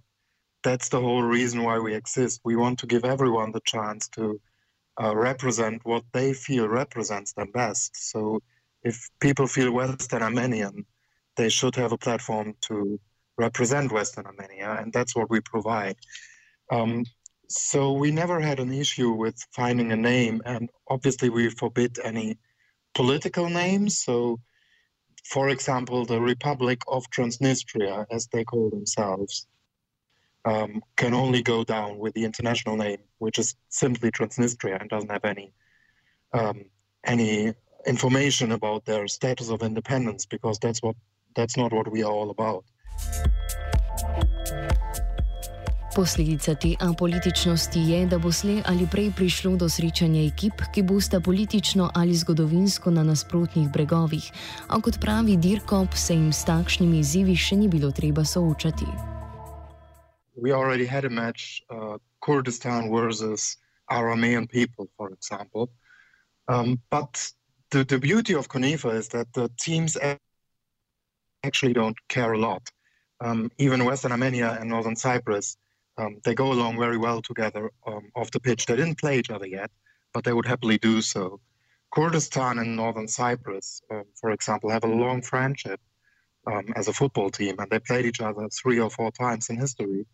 that's 0.62 0.88
the 0.88 1.00
whole 1.00 1.22
reason 1.22 1.62
why 1.62 1.78
we 1.78 1.94
exist. 1.94 2.40
We 2.44 2.56
want 2.56 2.78
to 2.80 2.86
give 2.86 3.04
everyone 3.04 3.52
the 3.52 3.62
chance 3.64 4.08
to 4.10 4.40
uh, 5.00 5.16
represent 5.16 5.84
what 5.84 6.04
they 6.12 6.34
feel 6.34 6.68
represents 6.68 7.32
them 7.32 7.50
best. 7.52 8.10
So 8.10 8.40
if 8.82 9.08
people 9.20 9.46
feel 9.46 9.72
Western 9.72 10.22
Armenian, 10.22 10.86
they 11.36 11.48
should 11.48 11.76
have 11.76 11.92
a 11.92 11.98
platform 11.98 12.54
to 12.62 13.00
represent 13.36 13.92
Western 13.92 14.26
Armenia, 14.26 14.76
and 14.80 14.92
that's 14.92 15.14
what 15.14 15.30
we 15.30 15.40
provide. 15.40 15.96
Um, 16.70 17.04
so 17.48 17.92
we 17.92 18.10
never 18.10 18.40
had 18.40 18.60
an 18.60 18.72
issue 18.72 19.12
with 19.12 19.36
finding 19.52 19.92
a 19.92 19.96
name, 19.96 20.42
and 20.44 20.68
obviously 20.88 21.30
we 21.30 21.48
forbid 21.50 21.98
any 22.04 22.38
political 22.94 23.48
names. 23.48 24.00
So, 24.00 24.40
for 25.28 25.50
example, 25.50 26.06
the 26.06 26.20
Republic 26.20 26.80
of 26.88 27.10
Transnistria, 27.10 28.06
as 28.10 28.26
they 28.28 28.44
call 28.44 28.70
themselves, 28.70 29.46
um, 30.46 30.82
can 30.96 31.12
only 31.12 31.42
go 31.42 31.64
down 31.64 31.98
with 31.98 32.14
the 32.14 32.24
international 32.24 32.76
name, 32.76 33.00
which 33.18 33.38
is 33.38 33.54
simply 33.68 34.10
Transnistria 34.10 34.80
and 34.80 34.88
doesn't 34.88 35.10
have 35.10 35.26
any 35.26 35.52
um, 36.32 36.64
any 37.04 37.52
information 37.86 38.52
about 38.52 38.86
their 38.86 39.06
status 39.06 39.50
of 39.50 39.62
independence, 39.62 40.24
because 40.24 40.58
that's 40.58 40.80
what 40.82 40.96
that's 41.36 41.58
not 41.58 41.74
what 41.74 41.92
we 41.92 42.02
are 42.02 42.10
all 42.10 42.30
about. 42.30 42.64
Posledica 45.98 46.54
te 46.54 46.76
apolitičnosti 46.80 47.80
je, 47.80 48.06
da 48.06 48.18
bo 48.18 48.30
slej 48.32 48.62
ali 48.70 48.86
prej 48.86 49.08
prišlo 49.16 49.56
do 49.58 49.66
srečanja 49.68 50.20
ekip, 50.30 50.62
ki 50.74 50.82
bosta 50.86 51.18
politično 51.20 51.90
ali 51.94 52.14
zgodovinsko 52.14 52.90
na 52.90 53.02
nasprotnih 53.02 53.66
bregovih, 53.72 54.30
a 54.68 54.78
kot 54.80 55.00
pravi 55.02 55.36
Dirkop, 55.36 55.98
se 55.98 56.14
jim 56.14 56.30
s 56.32 56.44
takšnimi 56.46 57.00
izzivi 57.02 57.34
še 57.36 57.56
ni 57.56 57.68
bilo 57.68 57.90
treba 57.90 58.24
soočati. 58.24 58.86
We 60.36 60.54
already 60.54 60.86
had 60.86 61.04
a 61.04 61.10
match, 61.10 61.66
uh, 61.66 61.98
Kurdistan 62.22 62.94
versus 62.94 63.58
Aramean 63.90 64.46
people, 64.46 64.86
for 64.96 65.10
example. 65.10 65.66
Um, 66.46 66.78
but 66.90 67.32
the, 67.70 67.82
the 67.82 67.98
beauty 67.98 68.38
of 68.38 68.46
Konifa 68.48 68.94
is 68.94 69.08
that 69.08 69.32
the 69.32 69.50
teams 69.58 69.98
actually 71.42 71.72
don't 71.72 71.98
care 72.06 72.32
a 72.34 72.38
lot. 72.38 72.62
Um, 73.20 73.50
even 73.58 73.84
Western 73.84 74.12
Armenia 74.12 74.56
and 74.60 74.70
Northern 74.70 74.94
Cyprus, 74.94 75.56
um, 75.98 76.20
they 76.24 76.34
go 76.34 76.52
along 76.52 76.78
very 76.78 76.96
well 76.96 77.20
together 77.20 77.70
um, 77.86 78.10
off 78.14 78.30
the 78.30 78.40
pitch. 78.40 78.66
They 78.66 78.76
didn't 78.76 78.98
play 78.98 79.18
each 79.18 79.30
other 79.30 79.46
yet, 79.46 79.70
but 80.14 80.24
they 80.24 80.32
would 80.32 80.46
happily 80.46 80.78
do 80.78 81.02
so. 81.02 81.40
Kurdistan 81.92 82.58
and 82.58 82.76
Northern 82.76 83.08
Cyprus, 83.08 83.82
um, 83.90 84.04
for 84.20 84.30
example, 84.30 84.70
have 84.70 84.84
a 84.84 84.88
long 85.04 85.22
friendship 85.22 85.80
um, 86.46 86.66
as 86.76 86.88
a 86.88 86.92
football 86.92 87.30
team, 87.30 87.56
and 87.58 87.70
they 87.70 87.78
played 87.80 88.06
each 88.06 88.20
other 88.20 88.48
three 88.48 88.78
or 88.78 88.90
four 88.90 89.10
times 89.10 89.50
in 89.50 89.56
history. 89.56 90.06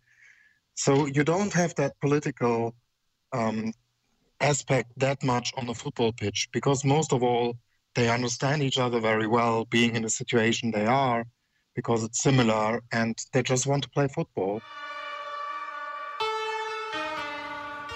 So 0.73 1.05
you 1.05 1.23
don't 1.23 1.53
have 1.53 1.75
that 1.75 1.99
political 2.01 2.75
um, 3.31 3.73
aspect 4.41 4.91
that 4.97 5.23
much 5.23 5.53
on 5.57 5.67
the 5.67 5.73
football 5.73 6.11
pitch 6.13 6.49
because 6.51 6.83
most 6.83 7.13
of 7.13 7.23
all, 7.23 7.57
they 7.93 8.09
understand 8.09 8.61
each 8.61 8.77
other 8.77 8.99
very 8.99 9.27
well, 9.27 9.65
being 9.65 9.95
in 9.95 10.01
the 10.01 10.09
situation 10.09 10.71
they 10.71 10.85
are, 10.85 11.25
because 11.75 12.03
it's 12.03 12.21
similar, 12.21 12.81
and 12.91 13.17
they 13.31 13.41
just 13.41 13.65
want 13.67 13.83
to 13.83 13.89
play 13.89 14.07
football. 14.07 14.61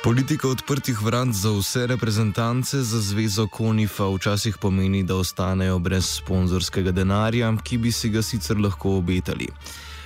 Politika 0.03 0.47
odprtih 0.47 1.01
vrat 1.01 1.27
za 1.27 1.51
vse 1.51 1.87
reprezentance 1.87 2.77
za 2.77 3.01
zvezo 3.01 3.47
Konifa 3.47 4.07
včasih 4.07 4.57
pomeni, 4.61 5.03
da 5.03 5.15
ostanejo 5.15 5.79
brez 5.79 6.05
sponzorskega 6.05 6.91
denarja, 6.91 7.53
ki 7.63 7.77
bi 7.77 7.91
si 7.91 8.09
ga 8.09 8.21
sicer 8.21 8.57
lahko 8.57 8.97
obetali. 8.97 9.47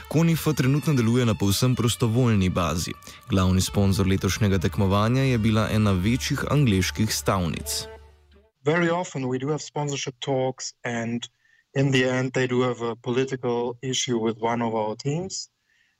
Konifa 0.09 0.53
trenutno 0.53 0.93
deluje 0.93 1.25
na 1.25 1.35
povsem 1.35 1.75
prostovoljni 1.75 2.50
bazi. 2.50 2.91
Glavni 3.29 3.62
sponzor 3.62 4.07
letošnjega 4.07 4.57
tekmovanja 4.57 5.21
je 5.21 5.38
bila 5.38 5.69
ena 5.71 5.91
večjih 5.91 6.45
angliških 6.51 7.15
stavnic. 7.15 7.93
very 8.63 8.89
often 8.89 9.27
we 9.27 9.38
do 9.38 9.49
have 9.49 9.62
sponsorship 9.62 10.15
talks, 10.19 10.73
and 10.84 11.27
in 11.75 11.91
the 11.91 12.06
end, 12.06 12.34
they 12.34 12.47
do 12.47 12.62
have 12.62 12.82
a 12.82 12.95
political 12.95 13.77
issue 13.82 14.17
with 14.17 14.38
one 14.39 14.62
of 14.62 14.73
our 14.75 14.95
teams. 14.95 15.49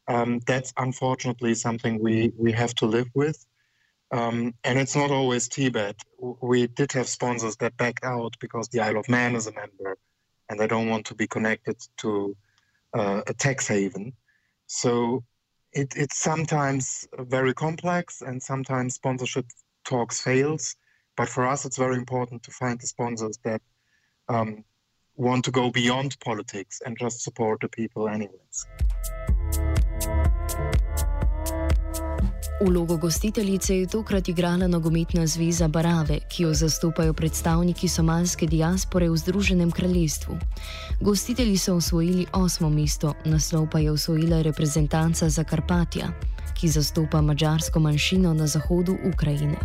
Um, 0.08 0.40
that's 0.48 0.74
unfortunately 0.78 1.56
something 1.56 2.02
we, 2.02 2.32
we 2.38 2.52
have 2.52 2.74
to 2.76 2.86
live 2.86 3.10
with. 3.16 3.46
Um, 4.14 4.54
and 4.64 4.78
it's 4.78 4.96
not 4.96 5.10
always 5.10 5.48
Tibet. 5.48 5.96
We 6.20 6.68
did 6.68 6.92
have 6.92 7.08
sponsors 7.08 7.56
that 7.58 7.76
backed 7.78 8.06
out 8.06 8.36
because 8.40 8.68
the 8.68 8.80
Isle 8.80 9.00
of 9.00 9.10
Man 9.10 9.36
is 9.36 9.48
a 9.48 9.52
member 9.52 9.98
and 10.50 10.60
they 10.60 10.68
don't 10.68 10.88
want 10.88 11.08
to 11.08 11.16
be 11.16 11.26
connected 11.26 11.78
to 11.98 12.38
uh, 12.94 13.24
a 13.26 13.34
tax 13.34 13.68
haven. 13.68 14.14
So 14.68 15.24
it, 15.72 15.94
it's 15.96 16.20
sometimes 16.20 17.08
very 17.18 17.56
complex 17.56 18.22
and 18.22 18.42
sometimes 18.42 18.94
sponsorship 18.94 19.48
talks 19.84 20.22
fails. 20.22 20.76
But 21.18 21.28
for 21.28 21.48
us, 21.48 21.66
it's 21.66 21.78
very 21.78 21.96
important 21.96 22.44
to 22.44 22.52
find 22.52 22.80
the 22.80 22.86
sponsors 22.86 23.40
that 23.44 23.64
um, 24.30 24.64
want 25.16 25.44
to 25.46 25.52
go 25.52 25.72
beyond 25.72 26.20
politics 26.20 26.82
and 26.86 27.00
just 27.00 27.24
support 27.24 27.62
the 27.62 27.68
people, 27.68 28.08
anyways. 28.08 28.68
Vlogo 32.66 32.98
gostiteljice 32.98 33.78
je 33.78 33.88
tokrat 33.88 34.30
igrala 34.30 34.68
nogometna 34.68 35.28
zveza 35.28 35.68
Barave, 35.68 36.20
ki 36.30 36.44
jo 36.44 36.54
zastopajo 36.54 37.14
predstavniki 37.14 37.88
somalske 37.88 38.48
diaspore 38.48 39.10
v 39.10 39.18
Združenem 39.18 39.72
kraljestvu. 39.72 40.38
Gostitelji 41.02 41.58
so 41.58 41.76
osvojili 41.76 42.26
osmo 42.34 42.70
mesto, 42.70 43.14
naslov 43.26 43.68
pa 43.70 43.80
je 43.80 43.92
osvojila 43.92 44.42
reprezentanca 44.42 45.30
Zakarpatja, 45.30 46.08
ki 46.54 46.68
zastopa 46.68 47.22
mačarsko 47.22 47.80
manjšino 47.80 48.34
na 48.34 48.48
zahodu 48.48 48.98
Ukrajine. 49.14 49.58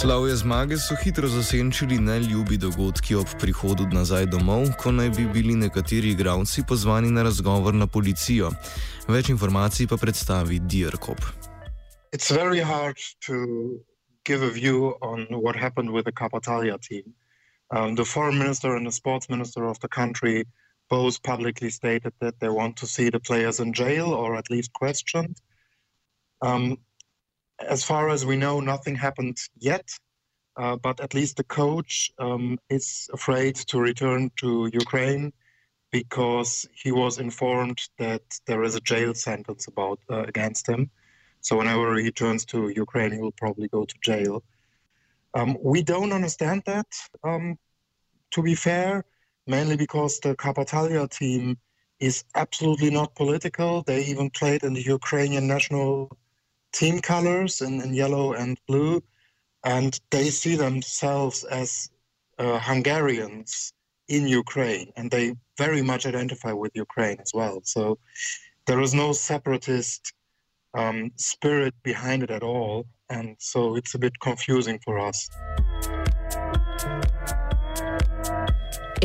Slavje 0.00 0.36
zmage 0.36 0.76
so 0.76 0.94
hitro 1.04 1.28
zasenčili 1.28 1.98
neljubi 1.98 2.56
dogodki 2.56 3.14
ob 3.14 3.26
prihodu 3.40 3.86
nazaj 3.92 4.26
domov, 4.26 4.66
ko 4.82 4.92
naj 4.92 5.08
bi 5.16 5.24
bili 5.32 5.54
nekateri 5.56 6.10
igralci 6.12 6.64
pozvani 6.68 7.10
na 7.10 7.22
razgovor 7.22 7.74
na 7.74 7.86
policijo. 7.86 8.50
Več 9.08 9.30
informacij 9.32 9.88
pa 9.88 9.96
predstavi 9.96 10.58
Dirkop. 10.58 11.24
It's 12.12 12.28
very 12.28 12.60
hard 12.60 13.00
to 13.26 13.34
give 14.24 14.44
a 14.44 14.52
view 14.52 14.92
on 15.00 15.26
what 15.30 15.56
happened 15.56 15.90
with 15.90 16.04
the 16.04 16.12
Kapatalia 16.12 16.76
team. 16.88 17.14
Um, 17.70 17.96
the 17.96 18.04
foreign 18.04 18.38
minister 18.38 18.76
and 18.76 18.86
the 18.86 18.92
sports 18.92 19.30
minister 19.30 19.64
of 19.64 19.80
the 19.80 19.88
country 19.88 20.44
both 20.90 21.22
publicly 21.22 21.70
stated 21.70 22.12
that 22.20 22.40
they 22.40 22.50
want 22.50 22.76
to 22.76 22.86
see 22.86 23.08
the 23.08 23.20
players 23.20 23.60
in 23.60 23.72
jail 23.72 24.12
or 24.12 24.36
at 24.36 24.50
least 24.50 24.72
questioned. 24.74 25.40
Um, 26.42 26.76
as 27.60 27.84
far 27.84 28.10
as 28.10 28.26
we 28.26 28.36
know, 28.36 28.60
nothing 28.60 28.94
happened 28.94 29.38
yet, 29.58 29.88
uh, 30.56 30.76
but 30.76 31.00
at 31.00 31.14
least 31.14 31.36
the 31.36 31.44
coach 31.44 32.10
um, 32.18 32.58
is 32.70 33.08
afraid 33.12 33.56
to 33.56 33.78
return 33.78 34.30
to 34.40 34.70
Ukraine 34.72 35.32
because 35.90 36.66
he 36.74 36.92
was 36.92 37.18
informed 37.18 37.80
that 37.98 38.22
there 38.46 38.62
is 38.62 38.74
a 38.74 38.80
jail 38.80 39.14
sentence 39.14 39.66
about 39.66 39.98
uh, 40.10 40.22
against 40.22 40.68
him. 40.68 40.90
So 41.40 41.56
whenever 41.56 41.96
he 41.96 42.06
returns 42.06 42.44
to 42.46 42.68
Ukraine, 42.68 43.12
he 43.12 43.20
will 43.20 43.32
probably 43.32 43.68
go 43.68 43.84
to 43.84 43.94
jail. 44.02 44.42
Um, 45.34 45.56
we 45.62 45.82
don't 45.82 46.12
understand 46.12 46.62
that, 46.66 46.86
um, 47.22 47.58
to 48.32 48.42
be 48.42 48.54
fair, 48.54 49.04
mainly 49.46 49.76
because 49.76 50.18
the 50.20 50.34
Kapatalia 50.34 51.08
team 51.08 51.58
is 52.00 52.24
absolutely 52.34 52.90
not 52.90 53.14
political. 53.14 53.82
They 53.82 54.04
even 54.04 54.30
played 54.30 54.64
in 54.64 54.74
the 54.74 54.82
Ukrainian 54.82 55.46
national 55.46 56.16
team 56.72 57.00
colors 57.00 57.60
in, 57.60 57.80
in 57.80 57.94
yellow 57.94 58.32
and 58.32 58.58
blue, 58.66 59.02
and 59.64 59.98
they 60.10 60.30
see 60.30 60.56
themselves 60.56 61.44
as 61.44 61.90
uh, 62.38 62.58
Hungarians 62.58 63.72
in 64.08 64.28
Ukraine, 64.28 64.92
and 64.96 65.10
they 65.10 65.34
very 65.58 65.82
much 65.82 66.06
identify 66.06 66.52
with 66.52 66.72
Ukraine 66.74 67.18
as 67.20 67.32
well. 67.34 67.60
So 67.64 67.98
there 68.66 68.80
is 68.80 68.94
no 68.94 69.12
separatist 69.12 70.12
um, 70.74 71.10
spirit 71.16 71.74
behind 71.82 72.22
it 72.22 72.30
at 72.30 72.42
all, 72.42 72.86
and 73.08 73.36
so 73.38 73.76
it's 73.76 73.94
a 73.94 73.98
bit 73.98 74.18
confusing 74.20 74.78
for 74.84 74.98
us. 74.98 75.28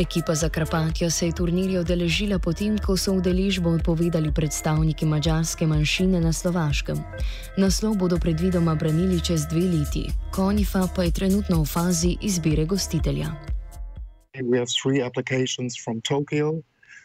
Ekipa 0.02 0.34
za 0.34 0.48
Karpatjo 0.48 1.10
se 1.10 1.26
je 1.26 1.32
turnirja 1.32 1.80
odeležila 1.80 2.38
potem, 2.38 2.78
ko 2.78 2.96
so 2.96 3.12
udeležbo 3.14 3.70
odpovedali 3.70 4.32
predstavniki 4.34 5.06
mađarske 5.06 5.66
manjšine 5.66 6.20
na 6.20 6.32
Slovaškem. 6.32 6.98
Naslov 7.56 7.94
bodo 7.96 8.18
predvidoma 8.18 8.74
branili 8.74 9.20
čez 9.20 9.46
dve 9.50 9.60
leti, 9.60 10.10
Konifa 10.34 10.88
pa 10.96 11.06
je 11.06 11.10
trenutno 11.10 11.62
v 11.62 11.66
fazi 11.66 12.16
izbire 12.20 12.64
gostitelja. 12.64 13.30
We 14.34 14.58
have 14.58 14.72
three 14.82 15.02
applications 15.06 15.78
from 15.84 16.00
Tokyo. 16.00 16.62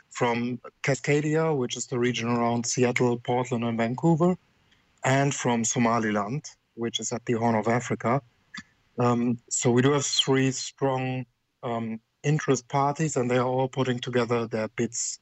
from 0.09 0.59
Cascadia, 0.83 1.55
which 1.55 1.77
is 1.77 1.85
the 1.87 1.99
region 1.99 2.29
around 2.29 2.65
Seattle, 2.65 3.17
Portland, 3.17 3.63
and 3.63 3.77
Vancouver, 3.77 4.35
and 5.03 5.33
from 5.33 5.63
Somaliland, 5.63 6.43
which 6.75 6.99
is 6.99 7.11
at 7.11 7.25
the 7.25 7.33
Horn 7.33 7.55
of 7.55 7.67
Africa. 7.67 8.21
Um, 8.97 9.37
so 9.49 9.69
we 9.71 9.81
do 9.81 9.91
have 9.91 10.05
three 10.05 10.51
strong 10.51 11.25
um, 11.61 11.99
interest 12.27 12.67
parties, 12.67 13.15
and 13.15 13.31
they 13.31 13.37
are 13.37 13.47
all 13.47 13.69
putting 13.69 13.99
together 13.99 14.47
their 14.47 14.69
bids 14.75 15.19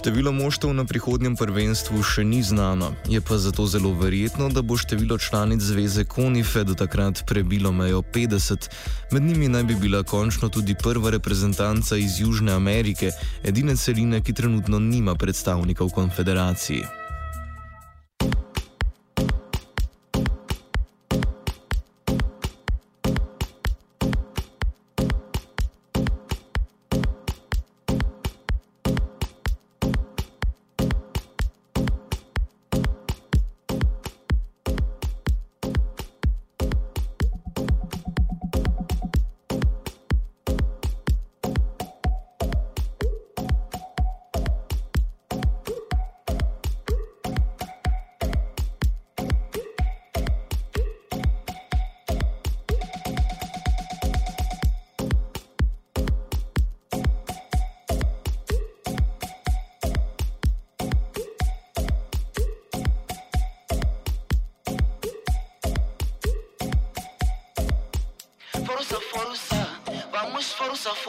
Število 0.00 0.32
moštv 0.32 0.72
na 0.72 0.84
prihodnjem 0.88 1.34
prvenstvu 1.36 2.00
še 2.00 2.22
ni 2.24 2.38
znano, 2.40 2.86
je 3.04 3.20
pa 3.20 3.36
zato 3.36 3.66
zelo 3.68 3.90
verjetno, 3.92 4.46
da 4.48 4.62
bo 4.64 4.78
število 4.80 5.18
članic 5.20 5.60
zveze 5.60 6.06
Konife 6.08 6.62
do 6.64 6.72
takrat 6.74 7.20
prebilo 7.28 7.68
mejo 7.72 8.00
50. 8.00 8.70
Med 9.12 9.22
njimi 9.22 9.48
naj 9.52 9.66
bi 9.68 9.76
bila 9.76 10.00
končno 10.02 10.48
tudi 10.48 10.72
prva 10.74 11.12
reprezentanca 11.12 12.00
iz 12.00 12.16
Južne 12.20 12.56
Amerike, 12.56 13.12
edine 13.44 13.76
celine, 13.76 14.22
ki 14.24 14.32
trenutno 14.32 14.80
nima 14.80 15.14
predstavnika 15.20 15.84
v 15.84 15.92
konfederaciji. 15.92 16.99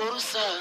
fuerza. 0.02 0.61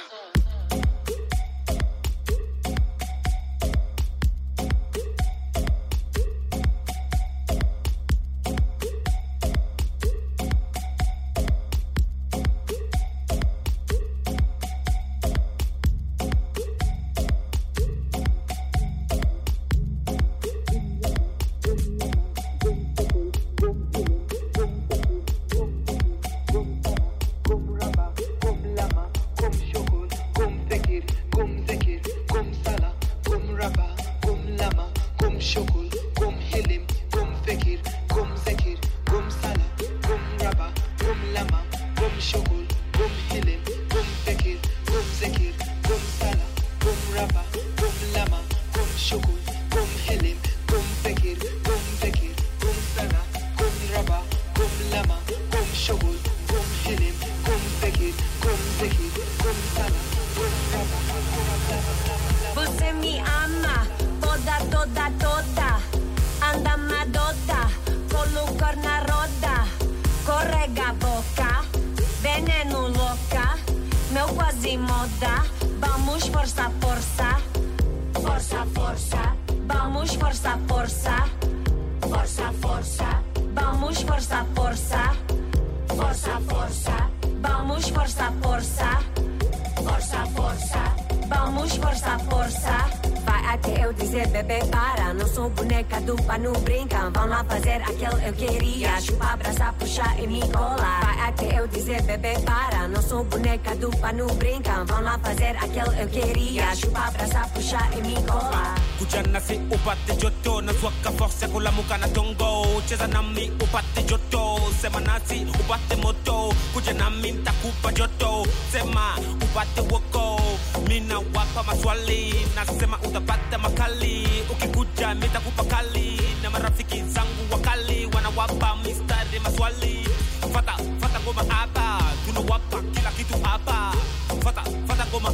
fazer 105.23 105.57
aquilo 105.57 105.93
eu 106.01 106.09
queria. 106.09 106.75
Chupar, 106.77 107.09
abraçar, 107.09 107.49
puxar 107.51 107.89
e 107.97 108.03
me 108.03 108.15
colar 108.27 108.75
Kujana 108.99 109.41
si 109.41 109.55
upate 109.71 110.17
joto 110.21 110.61
na 110.63 110.73
zwaka 110.73 111.11
forse 111.13 111.49
kula 111.49 111.71
muka 111.73 111.99
na 111.99 112.09
tongo 112.09 112.83
cheza 112.87 113.07
nami 113.07 113.51
upate 113.63 114.03
joto 114.07 114.61
sema 114.81 115.01
nasi 115.01 115.47
upate 115.61 115.97
moto. 115.97 116.53
Kuja 116.73 116.93
nami 116.95 117.33
nitakupa 117.33 117.93
joto 117.93 118.47
sema 118.73 119.17
upate 119.43 119.81
woko 119.81 120.41
mina 120.89 121.19
wapa 121.19 121.63
maswali 121.67 122.35
nasema 122.55 122.99
utapata 122.99 123.59
makali 123.59 124.29
ukikuja 124.51 125.15
nitakupa 125.15 125.65
kali 125.65 126.21
na 126.43 126.51
marafiki 126.51 127.03
zangu 127.03 127.43
wakali. 127.53 128.07
Wanawapa 128.15 128.77
mistari 128.85 129.39
maswali 129.45 130.09
fata 130.53 130.73
fata 131.01 131.21
ngoma 131.21 131.45
hapa 131.55 131.99
tunawapa 132.27 132.83
kila 132.95 133.11
kitu 133.11 133.35
hapa 133.43 133.95
mfata 134.41 134.63
mfata 134.85 135.07
ngoma 135.07 135.31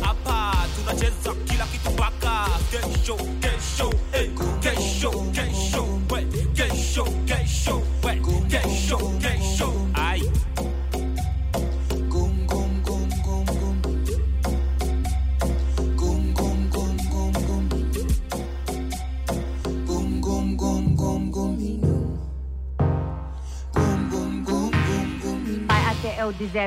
tunacheza 0.77 1.35
kila 1.45 1.67
kitu 1.67 1.91
kesho 2.71 3.17
kesho 3.41 3.91
eh, 4.13 4.31
kesho 4.61 5.11
kesho 5.33 5.83
we 6.11 6.25
kesho 6.55 7.05
kesho 7.27 7.83
we 8.05 8.21
kesho 8.51 8.99
kesho 9.21 9.87
By 25.69 25.81
ATL 25.91 26.33
Dizer 26.39 26.65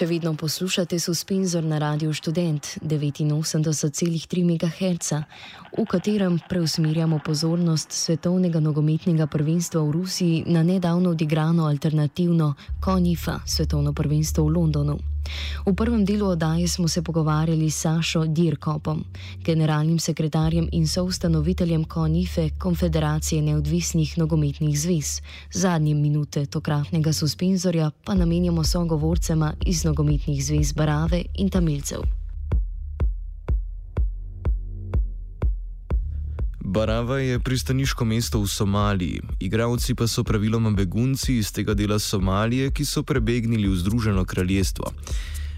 Še 0.00 0.06
vedno 0.08 0.30
poslušate 0.32 0.96
suspenzor 0.96 1.60
na 1.64 1.76
radiju 1.78 2.14
Student 2.16 2.78
89,3 2.80 4.44
MHz, 4.48 5.12
v 5.76 5.84
katerem 5.84 6.38
preusmerjamo 6.48 7.18
pozornost 7.20 7.92
svetovnega 7.92 8.64
nogometnega 8.64 9.28
prvenstva 9.28 9.84
v 9.84 9.92
Rusiji 10.00 10.42
na 10.46 10.64
nedavno 10.64 11.12
odigrano 11.12 11.68
alternativno 11.68 12.54
Konifa 12.80 13.40
svetovno 13.44 13.92
prvenstvo 13.92 14.48
v 14.48 14.56
Londonu. 14.56 15.09
V 15.66 15.74
prvem 15.74 16.04
delu 16.04 16.26
oddaje 16.26 16.68
smo 16.68 16.88
se 16.88 17.02
pogovarjali 17.02 17.70
s 17.70 17.80
Sašo 17.80 18.24
Dirkopom, 18.26 19.04
generalnim 19.44 19.98
sekretarjem 19.98 20.68
in 20.72 20.88
soustanoviteljem 20.88 21.84
Konife 21.84 22.50
Konfederacije 22.58 23.42
neodvisnih 23.42 24.18
nogometnih 24.18 24.80
zvez. 24.80 25.20
Zadnje 25.52 25.94
minute 25.94 26.46
tokratnega 26.46 27.12
suspenzorja 27.12 27.90
pa 28.04 28.14
namenjamo 28.14 28.64
sogovorcema 28.64 29.52
iz 29.66 29.84
nogometnih 29.84 30.44
zvez 30.44 30.72
Barave 30.72 31.24
in 31.34 31.48
Tamilcev. 31.48 32.19
Barava 36.80 37.18
je 37.18 37.36
pristaniško 37.38 38.04
mesto 38.04 38.40
v 38.40 38.48
Somaliji, 38.48 39.20
igravci 39.40 39.94
pa 39.94 40.06
so 40.08 40.24
praviloma 40.24 40.70
begunci 40.70 41.34
iz 41.36 41.52
tega 41.52 41.74
dela 41.74 41.98
Somalije, 41.98 42.70
ki 42.72 42.84
so 42.88 43.02
prebegnili 43.02 43.68
v 43.68 43.76
Združeno 43.76 44.24
kraljestvo. 44.24 44.88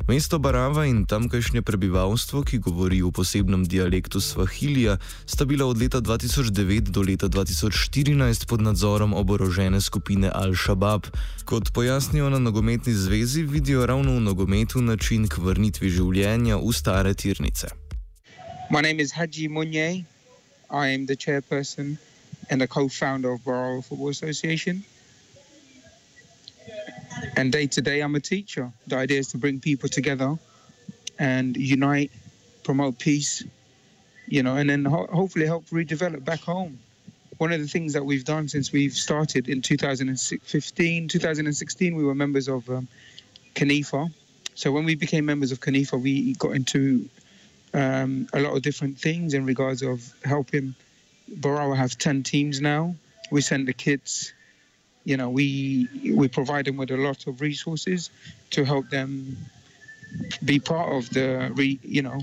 Mesto 0.09 0.39
Barava 0.43 0.83
in 0.91 1.05
tamkajšnje 1.07 1.63
prebivalstvo, 1.63 2.43
ki 2.43 2.59
govori 2.59 2.99
v 3.07 3.13
posebnem 3.15 3.63
dialektu 3.63 4.21
Svahilija, 4.21 4.99
sta 5.27 5.45
bila 5.45 5.67
od 5.71 5.79
leta 5.79 6.03
2009 6.03 6.91
do 6.91 7.07
leta 7.07 7.31
2014 7.31 8.47
pod 8.51 8.67
nadzorom 8.67 9.15
oborožene 9.15 9.81
skupine 9.81 10.27
Al-Shabaab. 10.27 11.07
Kot 11.45 11.71
pojasnijo 11.71 12.31
na 12.35 12.39
nogometni 12.43 12.95
zvezi, 12.95 13.47
vidijo 13.47 13.87
ravno 13.87 14.19
v 14.19 14.27
nogometu 14.27 14.83
način 14.83 15.31
k 15.31 15.39
vrnitvi 15.39 15.87
življenja 15.91 16.59
v 16.59 16.73
stare 16.75 17.15
tirnice. 17.15 17.71
My 18.75 18.83
name 18.83 18.99
is 19.03 19.13
Haji 19.15 19.49
Munye. 19.49 20.12
I 20.73 20.89
am 20.89 21.05
the 21.05 21.17
chairperson 21.17 21.99
and 22.49 22.61
the 22.61 22.67
co-founder 22.67 23.31
of 23.31 23.45
Borough 23.45 23.83
Football 23.83 24.09
Association. 24.09 24.83
And 27.37 27.53
day 27.53 27.67
to 27.69 27.83
day, 27.83 28.01
I'm 28.01 28.15
a 28.15 28.21
teacher. 28.21 28.73
The 28.87 28.97
idea 28.97 29.19
is 29.19 29.29
to 29.29 29.39
bring 29.39 29.61
people 29.61 29.91
together 29.91 30.39
and 31.19 31.57
unite, 31.57 32.11
promote 32.65 32.99
peace, 32.99 33.45
you 34.27 34.43
know, 34.43 34.57
and 34.57 34.71
then 34.71 34.87
ho- 34.87 35.09
hopefully 35.13 35.47
help 35.47 35.67
redevelop 35.67 36.25
back 36.25 36.41
home. 36.41 36.79
One 37.37 37.53
of 37.53 37.61
the 37.61 37.67
things 37.67 37.93
that 37.93 38.05
we've 38.05 38.25
done 38.25 38.49
since 38.49 38.73
we've 38.73 38.95
started 38.95 39.49
in 39.49 39.61
2015, 39.61 41.09
2016, 41.09 41.95
we 41.95 42.05
were 42.05 42.15
members 42.15 42.49
of 42.49 42.69
um, 42.71 42.89
Kanifa. 43.55 44.11
So 44.55 44.73
when 44.73 44.85
we 44.85 44.95
became 44.95 45.27
members 45.27 45.53
of 45.53 45.61
Kanifa, 45.61 46.01
we 46.01 46.35
got 46.35 46.53
into 46.53 47.09
um, 47.75 48.29
a 48.33 48.41
lot 48.41 48.55
of 48.57 48.63
different 48.63 48.99
things 48.99 49.35
in 49.35 49.45
regards 49.45 49.83
of 49.83 50.13
helping. 50.25 50.75
Borough 51.29 51.75
have 51.75 51.97
10 51.97 52.25
teams 52.25 52.61
now. 52.61 52.95
We 53.31 53.41
send 53.41 53.67
the 53.67 53.73
kids 53.73 54.33
you 55.05 55.17
know 55.17 55.29
we 55.31 55.89
we 56.15 56.29
provide 56.29 56.65
them 56.67 56.77
with 56.77 56.91
a 56.91 56.97
lot 56.97 57.27
of 57.27 57.41
resources 57.41 58.11
to 58.51 58.65
help 58.65 58.89
them 58.91 59.37
be 60.45 60.59
part 60.59 60.93
of 60.93 61.09
the 61.11 61.51
re, 61.55 61.79
you 61.83 62.03
know 62.03 62.21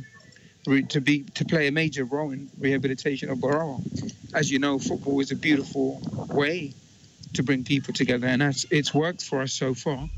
re, 0.67 0.83
to 0.83 1.01
be 1.01 1.23
to 1.35 1.45
play 1.45 1.67
a 1.67 1.71
major 1.71 2.05
role 2.05 2.31
in 2.31 2.49
rehabilitation 2.59 3.29
of 3.29 3.39
Borough. 3.39 3.81
As 4.33 4.51
you 4.51 4.59
know, 4.59 4.77
football 4.77 5.19
is 5.19 5.31
a 5.31 5.35
beautiful 5.35 6.01
way 6.29 6.73
to 7.33 7.43
bring 7.43 7.63
people 7.63 7.93
together, 7.93 8.27
and 8.27 8.41
that's 8.41 8.65
it's 8.69 8.93
worked 8.93 9.23
for 9.23 9.41
us 9.41 9.53
so 9.53 9.73
far. 9.73 10.09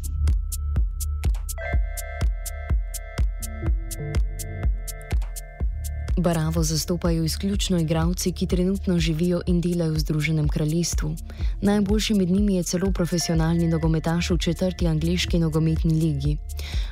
Baravo 6.21 6.63
zastopajo 6.63 7.23
izključno 7.23 7.79
igravci, 7.79 8.31
ki 8.31 8.47
trenutno 8.47 8.99
živijo 8.99 9.41
in 9.47 9.61
delajo 9.61 9.93
v 9.93 9.99
Združenem 9.99 10.47
kraljestvu. 10.47 11.15
Najboljši 11.61 12.13
med 12.13 12.29
njimi 12.29 12.55
je 12.55 12.63
celo 12.63 12.91
profesionalni 12.91 13.67
nogometaš 13.67 14.29
v 14.29 14.37
četrti 14.37 14.87
angliški 14.87 15.39
nogometni 15.39 15.93
ligi. 15.93 16.37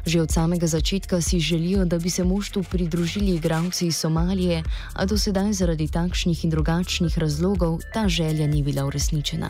Že 0.05 0.21
od 0.21 0.31
samega 0.31 0.67
začetka 0.67 1.21
si 1.21 1.39
želijo, 1.39 1.85
da 1.85 1.99
bi 1.99 2.09
se 2.09 2.23
moštvu 2.23 2.63
pridružili 2.63 3.35
igravci 3.35 3.87
iz 3.87 3.97
Somalije, 3.97 4.63
a 4.93 5.05
do 5.05 5.17
sedaj 5.17 5.53
zaradi 5.53 5.87
takšnih 5.87 6.43
in 6.43 6.49
drugačnih 6.49 7.17
razlogov 7.17 7.79
ta 7.93 8.07
želja 8.07 8.47
ni 8.47 8.63
bila 8.63 8.85
uresničena. 8.85 9.49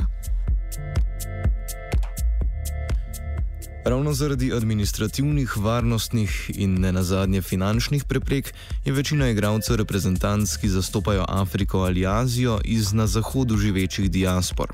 Ravno 3.85 4.13
zaradi 4.13 4.53
administrativnih, 4.53 5.57
varnostnih 5.57 6.51
in 6.55 6.79
ne 6.79 6.91
nazadnje 6.91 7.41
finančnih 7.41 8.03
preprek 8.03 8.53
je 8.85 8.93
večina 8.93 9.29
igralcev 9.29 9.75
reprezentanc, 9.75 10.57
ki 10.57 10.69
zastopajo 10.69 11.25
Afriko 11.27 11.79
ali 11.79 12.07
Azijo, 12.07 12.59
iz 12.63 12.93
na 12.93 13.07
zahodu 13.07 13.57
živečih 13.57 14.11
diaspor. 14.11 14.73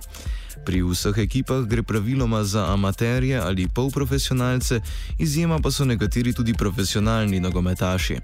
Pri 0.66 0.82
vseh 0.82 1.18
ekipah 1.18 1.68
gre 1.70 1.84
praviloma 1.84 2.44
za 2.44 2.66
amaterje 2.74 3.38
ali 3.38 3.68
polprofesionalce, 3.68 4.82
izjema 5.20 5.60
pa 5.60 5.72
so 5.72 5.86
nekateri 5.86 6.34
tudi 6.34 6.54
profesionalni 6.54 7.40
nogometaši. 7.40 8.18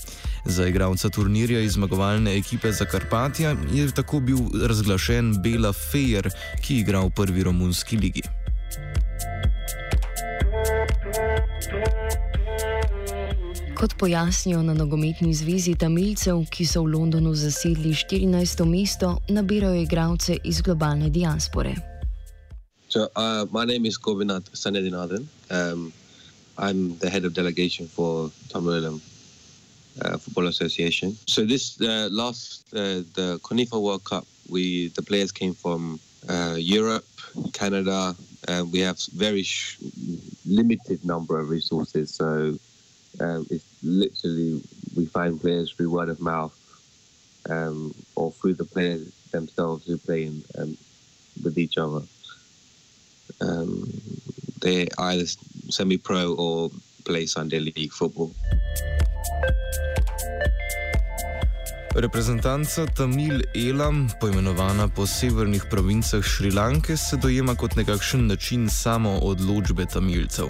Za 0.46 0.68
igralca 0.68 1.10
turnirja 1.10 1.62
iz 1.62 1.74
zmagovalne 1.74 2.38
ekipe 2.38 2.72
za 2.72 2.86
Karpatja 2.86 3.56
je 3.74 3.92
tako 3.92 4.20
bil 4.20 4.38
razglašen 4.68 5.36
Bela 5.44 5.74
Fejer, 5.74 6.30
ki 6.62 6.80
igra 6.80 7.00
v 7.00 7.10
prvi 7.10 7.44
romunski 7.44 7.98
ligi. 7.98 8.22
Kot 13.82 13.98
pojasnijo 13.98 14.64
na 14.64 14.74
nogometni 14.74 15.34
zvezi 15.34 15.76
Tamilcev, 15.76 16.44
ki 16.54 16.66
so 16.66 16.84
v 16.84 16.92
Londonu 16.94 17.32
zasedli 17.36 17.96
14. 17.98 18.66
mesto, 18.66 19.18
nabirajo 19.30 19.82
igralce 19.82 20.38
iz 20.44 20.62
globalne 20.62 21.10
diaspore. 21.10 21.74
So, 22.90 23.08
uh, 23.16 23.48
my 23.52 23.66
name 23.66 23.88
is 23.88 23.98
Govinath 23.98 24.54
Sanedinathan. 24.54 25.26
Um, 25.50 25.94
I'm 26.58 26.98
the 27.00 27.10
head 27.10 27.26
of 27.26 27.34
delegation 27.34 27.88
for 27.88 28.30
Tamil 28.50 28.86
uh, 28.86 30.18
Football 30.18 30.48
Association. 30.48 31.18
So 31.26 31.44
this 31.44 31.82
uh, 31.82 32.08
last 32.12 32.62
uh, 32.74 33.02
the 33.18 33.40
Conifa 33.42 33.82
World 33.82 34.04
Cup, 34.04 34.28
we 34.48 34.90
the 34.90 35.02
players 35.02 35.32
came 35.32 35.56
from 35.56 36.00
uh, 36.30 36.54
Europe, 36.56 37.10
Canada. 37.54 38.16
and 38.48 38.72
we 38.72 38.80
have 38.80 38.98
very 39.16 39.44
sh- 39.44 39.78
limited 40.46 41.06
number 41.06 41.40
of 41.40 41.50
resources. 41.50 42.14
So 42.14 42.58
um, 43.20 43.46
it's 43.50 43.66
literally 43.84 44.62
we 44.96 45.06
find 45.06 45.40
players 45.40 45.72
through 45.72 45.90
word 45.90 46.10
of 46.10 46.20
mouth 46.20 46.56
um, 47.50 47.94
or 48.16 48.32
through 48.32 48.54
the 48.56 48.66
players 48.66 49.12
themselves 49.32 49.86
who 49.86 49.98
play 49.98 50.26
in, 50.26 50.44
um, 50.58 50.78
with 51.44 51.58
each 51.58 51.78
other. 51.78 52.02
Um, 53.42 53.90
they 54.62 54.88
either 54.98 55.26
semi-pro 55.70 56.36
or 56.36 56.70
play 57.06 57.26
Sunday 57.26 57.60
league 57.60 57.92
football. 57.92 58.32
Reprezentanca 61.96 62.88
Tamil 62.96 63.44
Elam, 63.54 64.08
poimenovana 64.20 64.88
po 64.88 65.04
severnih 65.04 65.68
provincah 65.68 66.24
Šrilanke, 66.24 66.96
se 66.98 67.18
dojema 67.18 67.56
kot 67.56 67.76
nekakšen 67.76 68.28
način 68.28 68.70
samo 68.70 69.20
odločbe 69.20 69.86
Tamilcev. 69.86 70.48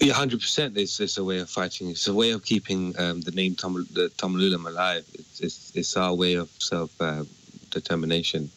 Yeah, 0.00 0.14
hundred 0.14 0.40
percent. 0.40 0.76
It's 0.76 0.98
it's 1.00 1.18
a 1.18 1.24
way 1.24 1.38
of 1.38 1.48
fighting. 1.48 1.88
It's 1.88 2.08
a 2.08 2.14
way 2.14 2.32
of 2.32 2.44
keeping 2.44 2.98
um, 2.98 3.20
the 3.20 3.30
name 3.30 3.54
Tamil, 3.54 3.84
the 3.92 4.10
Tamilulam 4.16 4.66
alive. 4.66 5.04
It's, 5.14 5.40
it's 5.40 5.72
it's 5.74 5.96
our 5.96 6.14
way 6.14 6.34
of 6.34 6.50
self 6.58 6.90
uh, 7.00 7.24
determination. 7.70 8.50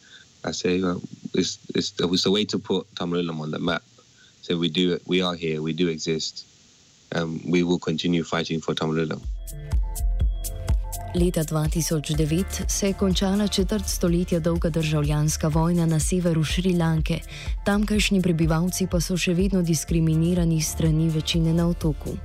I 0.44 0.50
say 0.50 0.82
uh, 0.82 0.96
it's, 1.34 1.58
it's 1.74 1.94
it's 1.98 2.26
a 2.26 2.30
way 2.30 2.44
to 2.46 2.58
put 2.58 2.92
Tamilulam 2.96 3.40
on 3.40 3.50
the 3.52 3.60
map. 3.60 3.82
So 4.42 4.58
we 4.58 4.68
do 4.68 4.98
we 5.06 5.22
are 5.22 5.34
here. 5.34 5.62
We 5.62 5.72
do 5.72 5.88
exist. 5.88 6.44
Um, 7.14 7.40
we 7.48 7.62
will 7.62 7.78
continue 7.78 8.24
fighting 8.24 8.60
for 8.60 8.74
Tamilulam. 8.74 9.22
Leta 11.14 11.44
2009 11.44 12.44
se 12.68 12.86
je 12.86 12.92
končala 12.92 13.48
četrt 13.48 13.88
stoletja 13.88 14.40
dolga 14.40 14.68
državljanska 14.70 15.48
vojna 15.48 15.86
na 15.86 16.00
severu 16.00 16.44
Šrilanke, 16.44 17.20
tamkajšnji 17.64 18.22
prebivalci 18.22 18.86
pa 18.90 19.00
so 19.00 19.16
še 19.16 19.32
vedno 19.34 19.62
diskriminirani 19.62 20.60
strani 20.62 21.08
večine 21.08 21.54
na 21.54 21.68
otoku. 21.68 22.18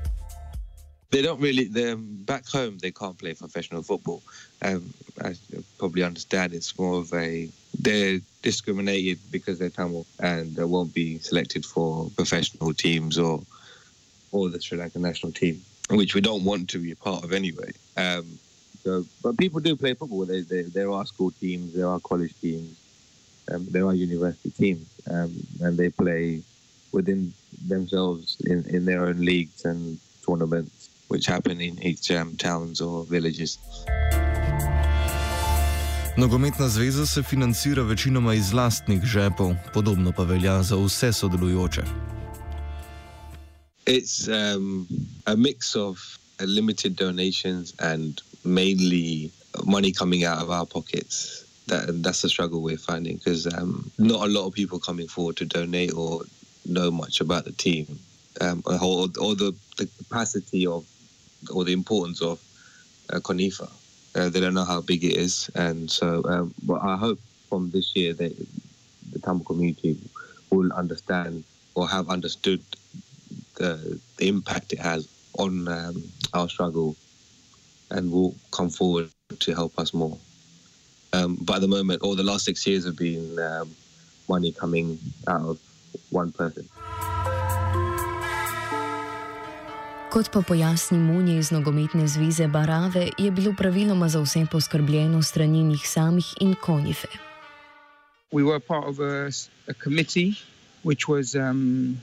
They 1.11 1.21
don't 1.21 1.41
really. 1.41 1.69
They're 1.69 1.95
back 2.25 2.43
home. 2.51 2.77
They 2.81 2.91
can't 2.91 3.17
play 3.17 3.35
professional 3.35 3.83
football. 3.83 4.19
Um, 4.61 4.93
as 5.21 5.37
you 5.49 5.63
probably 5.77 6.03
understand, 6.03 6.53
it's 6.53 6.77
more 6.79 6.99
of 6.99 7.13
a 7.13 7.47
they're 7.79 8.19
discriminated 8.41 9.19
because 9.31 9.59
they're 9.59 9.75
Tamil 9.75 10.05
and 10.19 10.55
they 10.55 10.65
won't 10.65 10.93
be 10.93 11.19
selected 11.19 11.65
for 11.65 12.09
professional 12.15 12.73
teams 12.73 13.17
or 13.17 13.43
or 14.31 14.49
the 14.49 14.59
Sri 14.59 14.77
Lankan 14.77 15.01
national 15.01 15.31
team, 15.31 15.61
which 15.89 16.15
we 16.15 16.21
don't 16.21 16.43
want 16.43 16.69
to 16.69 16.79
be 16.79 16.91
a 16.91 16.95
part 16.95 17.23
of 17.23 17.31
anyway. 17.31 17.71
Um, 17.95 18.39
so, 18.83 19.05
but 19.23 19.37
people 19.37 19.61
do 19.61 19.75
play 19.75 19.93
football. 19.93 20.25
There, 20.25 20.41
there, 20.41 20.63
there 20.63 20.91
are 20.91 21.05
school 21.05 21.31
teams, 21.31 21.73
there 21.73 21.87
are 21.87 21.99
college 21.99 22.33
teams, 22.41 22.75
um, 23.51 23.65
there 23.71 23.85
are 23.85 23.93
university 23.93 24.51
teams, 24.51 24.87
um, 25.09 25.31
and 25.61 25.77
they 25.77 25.89
play 25.89 26.41
within 26.91 27.33
themselves 27.67 28.37
in, 28.45 28.65
in 28.67 28.85
their 28.85 29.05
own 29.05 29.17
leagues 29.23 29.65
and 29.65 29.97
tournaments, 30.25 30.89
which 31.07 31.25
happen 31.25 31.61
in 31.61 31.81
each 31.81 32.11
um, 32.11 32.35
towns 32.35 32.81
or 32.81 33.05
villages. 33.05 33.57
Nogometna 36.17 36.69
zveza 36.69 37.05
se 37.05 37.23
financira 37.23 37.83
večinoma 37.83 38.33
iz 38.33 38.53
lastnih 38.53 39.03
žepov, 39.03 39.55
podobno 39.73 40.11
pa 40.11 40.23
velja 40.23 40.63
za 40.63 40.75
vse 40.75 41.13
sodelujoče. 41.13 41.81
It's 43.85 44.27
um, 44.27 44.87
a 45.25 45.35
mix 45.35 45.75
of 45.75 45.97
uh, 46.39 46.45
limited 46.45 46.95
donations 46.95 47.73
and 47.79 48.21
mainly 48.43 49.31
money 49.65 49.91
coming 49.91 50.23
out 50.23 50.41
of 50.41 50.49
our 50.49 50.65
pockets. 50.65 51.45
That 51.67 52.03
that's 52.03 52.21
the 52.21 52.29
struggle 52.29 52.61
we're 52.61 52.77
finding 52.77 53.17
because 53.17 53.47
um, 53.53 53.89
not 53.97 54.27
a 54.27 54.31
lot 54.31 54.45
of 54.45 54.53
people 54.53 54.79
coming 54.79 55.07
forward 55.07 55.37
to 55.37 55.45
donate 55.45 55.93
or 55.93 56.23
know 56.65 56.91
much 56.91 57.21
about 57.21 57.45
the 57.45 57.53
team, 57.53 57.99
um, 58.41 58.61
or, 58.65 59.07
or 59.19 59.35
the, 59.35 59.55
the 59.77 59.87
capacity 59.97 60.67
of 60.67 60.85
or 61.53 61.63
the 61.63 61.71
importance 61.73 62.21
of 62.21 62.41
uh, 63.11 63.19
Conifa. 63.19 63.69
Uh, 64.15 64.29
they 64.29 64.39
don't 64.39 64.53
know 64.53 64.65
how 64.65 64.81
big 64.81 65.03
it 65.03 65.15
is, 65.17 65.49
and 65.55 65.89
so. 65.89 66.21
Um, 66.25 66.53
but 66.63 66.81
I 66.81 66.97
hope 66.97 67.19
from 67.49 67.71
this 67.71 67.95
year 67.95 68.13
that 68.13 68.35
the 69.11 69.19
Tamil 69.19 69.45
community 69.45 69.97
will 70.51 70.71
understand 70.73 71.43
or 71.75 71.87
have 71.87 72.09
understood 72.09 72.61
the 73.55 73.99
the 74.17 74.27
impact 74.27 74.73
it 74.73 74.79
has 74.79 75.07
on 75.39 75.67
um, 75.67 76.03
our 76.33 76.47
struggle, 76.49 76.95
and 77.93 78.11
will 78.11 78.35
come 78.51 78.69
forward 78.69 79.09
to 79.39 79.53
help 79.53 79.77
us 79.79 79.93
more. 79.93 80.17
Um, 81.13 81.37
but 81.41 81.57
at 81.57 81.61
the 81.61 81.67
moment, 81.67 82.01
all 82.01 82.15
the 82.15 82.23
last 82.23 82.45
six 82.45 82.65
years 82.65 82.85
have 82.85 82.97
been 82.97 83.37
um, 83.39 83.69
money 84.27 84.51
coming 84.51 84.99
out 85.27 85.41
of 85.41 85.59
one 86.09 86.31
person. 86.31 86.67
Kot 90.09 90.29
pa 90.31 90.41
pojasni 90.41 90.97
Munje 90.97 91.37
iz 91.37 91.51
nogometne 91.51 92.07
zveze 92.07 92.47
Barave, 92.47 93.09
je 93.17 93.31
bilo 93.31 93.53
praviloma 93.57 94.09
za 94.09 94.19
vse 94.21 94.45
poskrbljeno 94.51 95.23
strani 95.23 95.63
njih 95.63 95.87
samih 95.89 96.33
in 96.41 96.55
Konife. 96.55 97.07
We 98.31 98.43
were 98.43 98.59
part 98.59 98.85
of 98.85 98.99
a, 98.99 99.29
a 99.67 99.73
committee 99.83 100.33
which 100.83 101.07
was 101.07 101.35
um, 101.35 101.97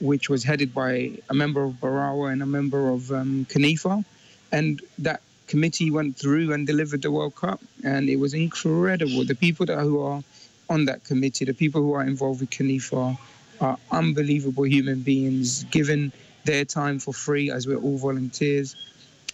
which 0.00 0.30
was 0.30 0.44
headed 0.44 0.72
by 0.74 1.10
a 1.28 1.34
member 1.34 1.62
of 1.62 1.72
Barawa 1.80 2.32
and 2.32 2.42
a 2.42 2.46
member 2.46 2.88
of 2.90 3.10
um, 3.10 3.46
Kanifa, 3.48 4.04
and 4.52 4.80
that 4.98 5.20
committee 5.46 5.90
went 5.90 6.16
through 6.16 6.52
and 6.52 6.66
delivered 6.66 7.02
the 7.02 7.10
World 7.10 7.34
Cup, 7.34 7.60
and 7.84 8.08
it 8.08 8.16
was 8.16 8.34
incredible. 8.34 9.24
The 9.24 9.34
people 9.34 9.66
that 9.66 9.80
who 9.80 10.00
are 10.00 10.22
on 10.68 10.84
that 10.84 11.04
committee, 11.04 11.44
the 11.44 11.54
people 11.54 11.82
who 11.82 11.92
are 11.94 12.02
involved 12.02 12.40
with 12.40 12.50
Kanifa, 12.50 13.18
are 13.60 13.78
unbelievable 13.90 14.64
human 14.64 15.00
beings, 15.00 15.64
given 15.64 16.12
their 16.44 16.64
time 16.64 16.98
for 16.98 17.12
free 17.12 17.50
as 17.50 17.66
we're 17.66 17.76
all 17.76 17.98
volunteers 17.98 18.74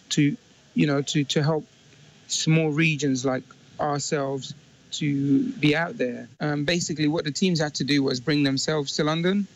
to 0.09 0.35
you 0.73 0.87
know 0.87 1.01
to 1.01 1.23
to 1.23 1.41
help 1.41 1.65
small 2.27 2.69
regions 2.69 3.25
like 3.25 3.43
ourselves 3.79 4.53
to 4.91 5.43
be 5.53 5.75
out 5.75 5.97
there. 5.97 6.27
Um, 6.39 6.65
basically 6.65 7.07
what 7.07 7.23
the 7.25 7.31
teams 7.31 7.59
had 7.59 7.75
to 7.75 7.83
do 7.83 8.03
was 8.03 8.19
bring 8.19 8.43
themselves 8.43 8.95
to 8.95 9.03
london 9.03 9.47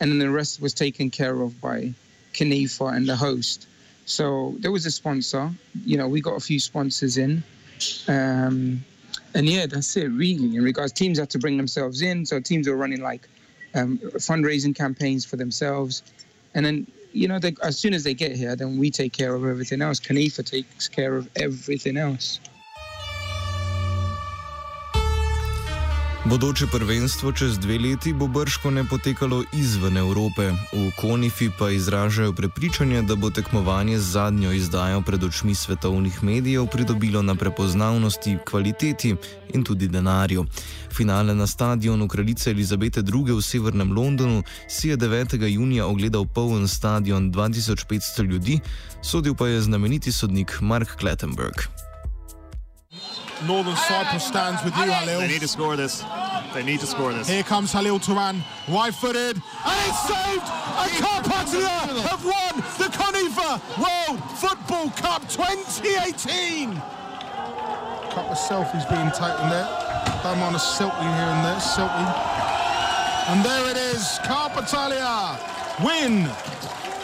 and 0.00 0.10
then 0.10 0.18
the 0.18 0.30
rest 0.30 0.60
was 0.60 0.74
taken 0.74 1.10
care 1.10 1.40
of 1.40 1.60
by 1.60 1.92
Kanifa 2.32 2.94
and 2.96 3.08
the 3.08 3.16
host 3.16 3.66
so 4.10 4.54
there 4.58 4.72
was 4.72 4.86
a 4.86 4.90
sponsor 4.90 5.50
you 5.84 5.96
know 5.96 6.08
we 6.08 6.20
got 6.20 6.34
a 6.34 6.40
few 6.40 6.58
sponsors 6.58 7.16
in 7.16 7.42
um, 8.08 8.84
and 9.34 9.48
yeah 9.48 9.66
that's 9.66 9.96
it 9.96 10.08
really 10.08 10.56
in 10.56 10.62
regards 10.62 10.92
teams 10.92 11.18
had 11.18 11.30
to 11.30 11.38
bring 11.38 11.56
themselves 11.56 12.02
in 12.02 12.26
so 12.26 12.40
teams 12.40 12.68
were 12.68 12.76
running 12.76 13.00
like 13.00 13.28
um, 13.74 13.98
fundraising 14.16 14.74
campaigns 14.74 15.24
for 15.24 15.36
themselves 15.36 16.02
and 16.54 16.66
then 16.66 16.86
you 17.12 17.28
know, 17.28 17.38
they, 17.38 17.54
as 17.62 17.78
soon 17.78 17.94
as 17.94 18.04
they 18.04 18.14
get 18.14 18.36
here, 18.36 18.56
then 18.56 18.78
we 18.78 18.90
take 18.90 19.12
care 19.12 19.34
of 19.34 19.44
everything 19.44 19.82
else. 19.82 19.98
Kanifa 20.00 20.44
takes 20.44 20.88
care 20.88 21.16
of 21.16 21.28
everything 21.36 21.96
else. 21.96 22.40
Bodoče 26.24 26.66
prvenstvo 26.66 27.32
čez 27.32 27.58
dve 27.58 27.78
leti 27.78 28.12
bo 28.12 28.26
brško 28.26 28.70
ne 28.70 28.84
potekalo 28.84 29.44
izven 29.52 29.96
Evrope. 29.96 30.50
V 30.72 30.90
Konifi 30.96 31.50
pa 31.58 31.70
izražajo 31.70 32.32
prepričanje, 32.32 33.02
da 33.02 33.16
bo 33.16 33.30
tekmovanje 33.30 33.98
z 33.98 34.02
zadnjo 34.02 34.52
izdajo 34.52 35.00
pred 35.02 35.24
očmi 35.24 35.54
svetovnih 35.54 36.24
medijev 36.24 36.66
pridobilo 36.66 37.22
na 37.22 37.34
prepoznavnosti, 37.34 38.36
kvaliteti 38.44 39.16
in 39.54 39.64
tudi 39.64 39.88
denarju. 39.88 40.44
Finale 40.92 41.34
na 41.34 41.46
stadionu 41.46 42.08
kraljice 42.08 42.50
Elizabete 42.50 43.00
II. 43.00 43.32
v 43.32 43.42
severnem 43.42 43.92
Londonu 43.92 44.42
si 44.68 44.88
je 44.88 44.96
9. 44.96 45.46
junija 45.46 45.86
ogledal 45.86 46.24
poln 46.24 46.68
stadion 46.68 47.32
2500 47.32 48.24
ljudi, 48.30 48.60
sodil 49.02 49.34
pa 49.34 49.48
je 49.48 49.60
znameniti 49.60 50.12
sodnik 50.12 50.60
Mark 50.60 50.88
Klettenberg. 50.96 51.89
Northern 53.46 53.76
Cyprus 53.76 54.24
stands 54.26 54.62
with 54.64 54.76
you, 54.76 54.82
Halil. 54.82 55.20
They 55.20 55.28
need 55.28 55.40
to 55.40 55.48
score 55.48 55.76
this. 55.76 56.04
They 56.54 56.62
need 56.62 56.80
to 56.80 56.86
score 56.86 57.12
this. 57.12 57.28
Here 57.28 57.42
comes 57.42 57.72
Halil 57.72 57.98
Turan, 57.98 58.42
right 58.68 58.92
footed, 58.94 59.36
and 59.36 59.88
it's 59.88 60.00
saved! 60.08 60.42
And 60.44 60.90
Carpathia 60.98 62.02
have 62.08 62.24
won 62.24 62.56
the 62.78 62.88
Conifa 62.96 63.60
World 63.78 64.20
Football 64.38 64.90
Cup 64.90 65.28
2018! 65.28 66.74
Couple 68.10 68.32
of 68.32 68.38
selfies 68.38 68.88
being 68.90 69.10
taken 69.12 69.48
there. 69.50 69.68
Don't 70.22 70.38
mind 70.40 70.56
a 70.56 70.58
selfie 70.58 71.00
here 71.00 71.30
and 71.30 71.44
there, 71.44 71.60
selfie. 71.60 72.40
And 73.28 73.44
there 73.44 73.70
it 73.70 73.76
is, 73.76 74.18
Carpatalia 74.24 75.38
win 75.84 76.24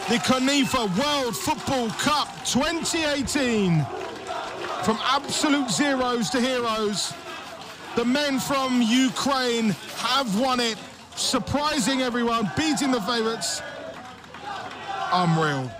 the 0.09 0.17
Conifa 0.23 0.87
World 0.97 1.35
Football 1.35 1.89
Cup 1.91 2.27
2018 2.45 3.85
from 4.83 4.97
absolute 5.01 5.69
zeros 5.69 6.29
to 6.29 6.39
heroes. 6.39 7.13
The 7.95 8.05
men 8.05 8.39
from 8.39 8.81
Ukraine 8.81 9.75
have 9.97 10.39
won 10.39 10.59
it, 10.59 10.77
surprising 11.15 12.01
everyone, 12.01 12.51
beating 12.55 12.91
the 12.91 13.01
favourites. 13.01 13.61
Unreal. 15.13 15.71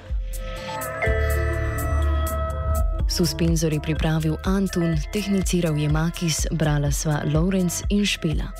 Suspenzor 3.08 3.74
je 3.74 3.80
pripravil 3.80 4.38
Antun, 4.46 4.98
tehniciral 5.14 5.78
je 5.78 5.90
Makis, 5.90 6.46
brala 6.52 6.92
sva 6.92 7.24
Lorenz 7.26 7.82
in 7.90 8.06
Špela. 8.06 8.52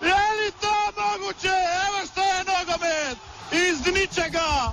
Je 0.00 0.20
li 0.38 0.50
to 0.60 0.74
moguće? 0.96 1.54
Evo 1.86 2.06
što 2.06 2.20
je 2.20 2.40
nogomet! 2.44 3.16
Iz 3.52 3.86
ničega, 3.86 4.72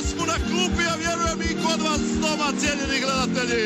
na 0.31 0.37
klupi, 0.47 0.83
a 0.91 0.95
vjerujem 0.95 1.41
i 1.41 1.53
kod 1.63 1.81
vas 1.81 2.01
doma, 2.21 2.47
cijenjeni 2.59 2.99
gledatelji. 3.01 3.65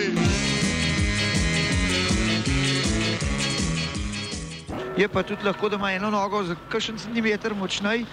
Je 4.98 5.08
pa 5.08 5.24
tudi 5.24 5.44
lahko, 5.44 5.70
da 5.70 5.76
ima 5.76 5.92
eno 5.92 6.10
nogo 6.10 6.44
za 6.44 6.56
kakšen 6.70 6.98
centimeter 6.98 7.54
močnej, 7.54 8.06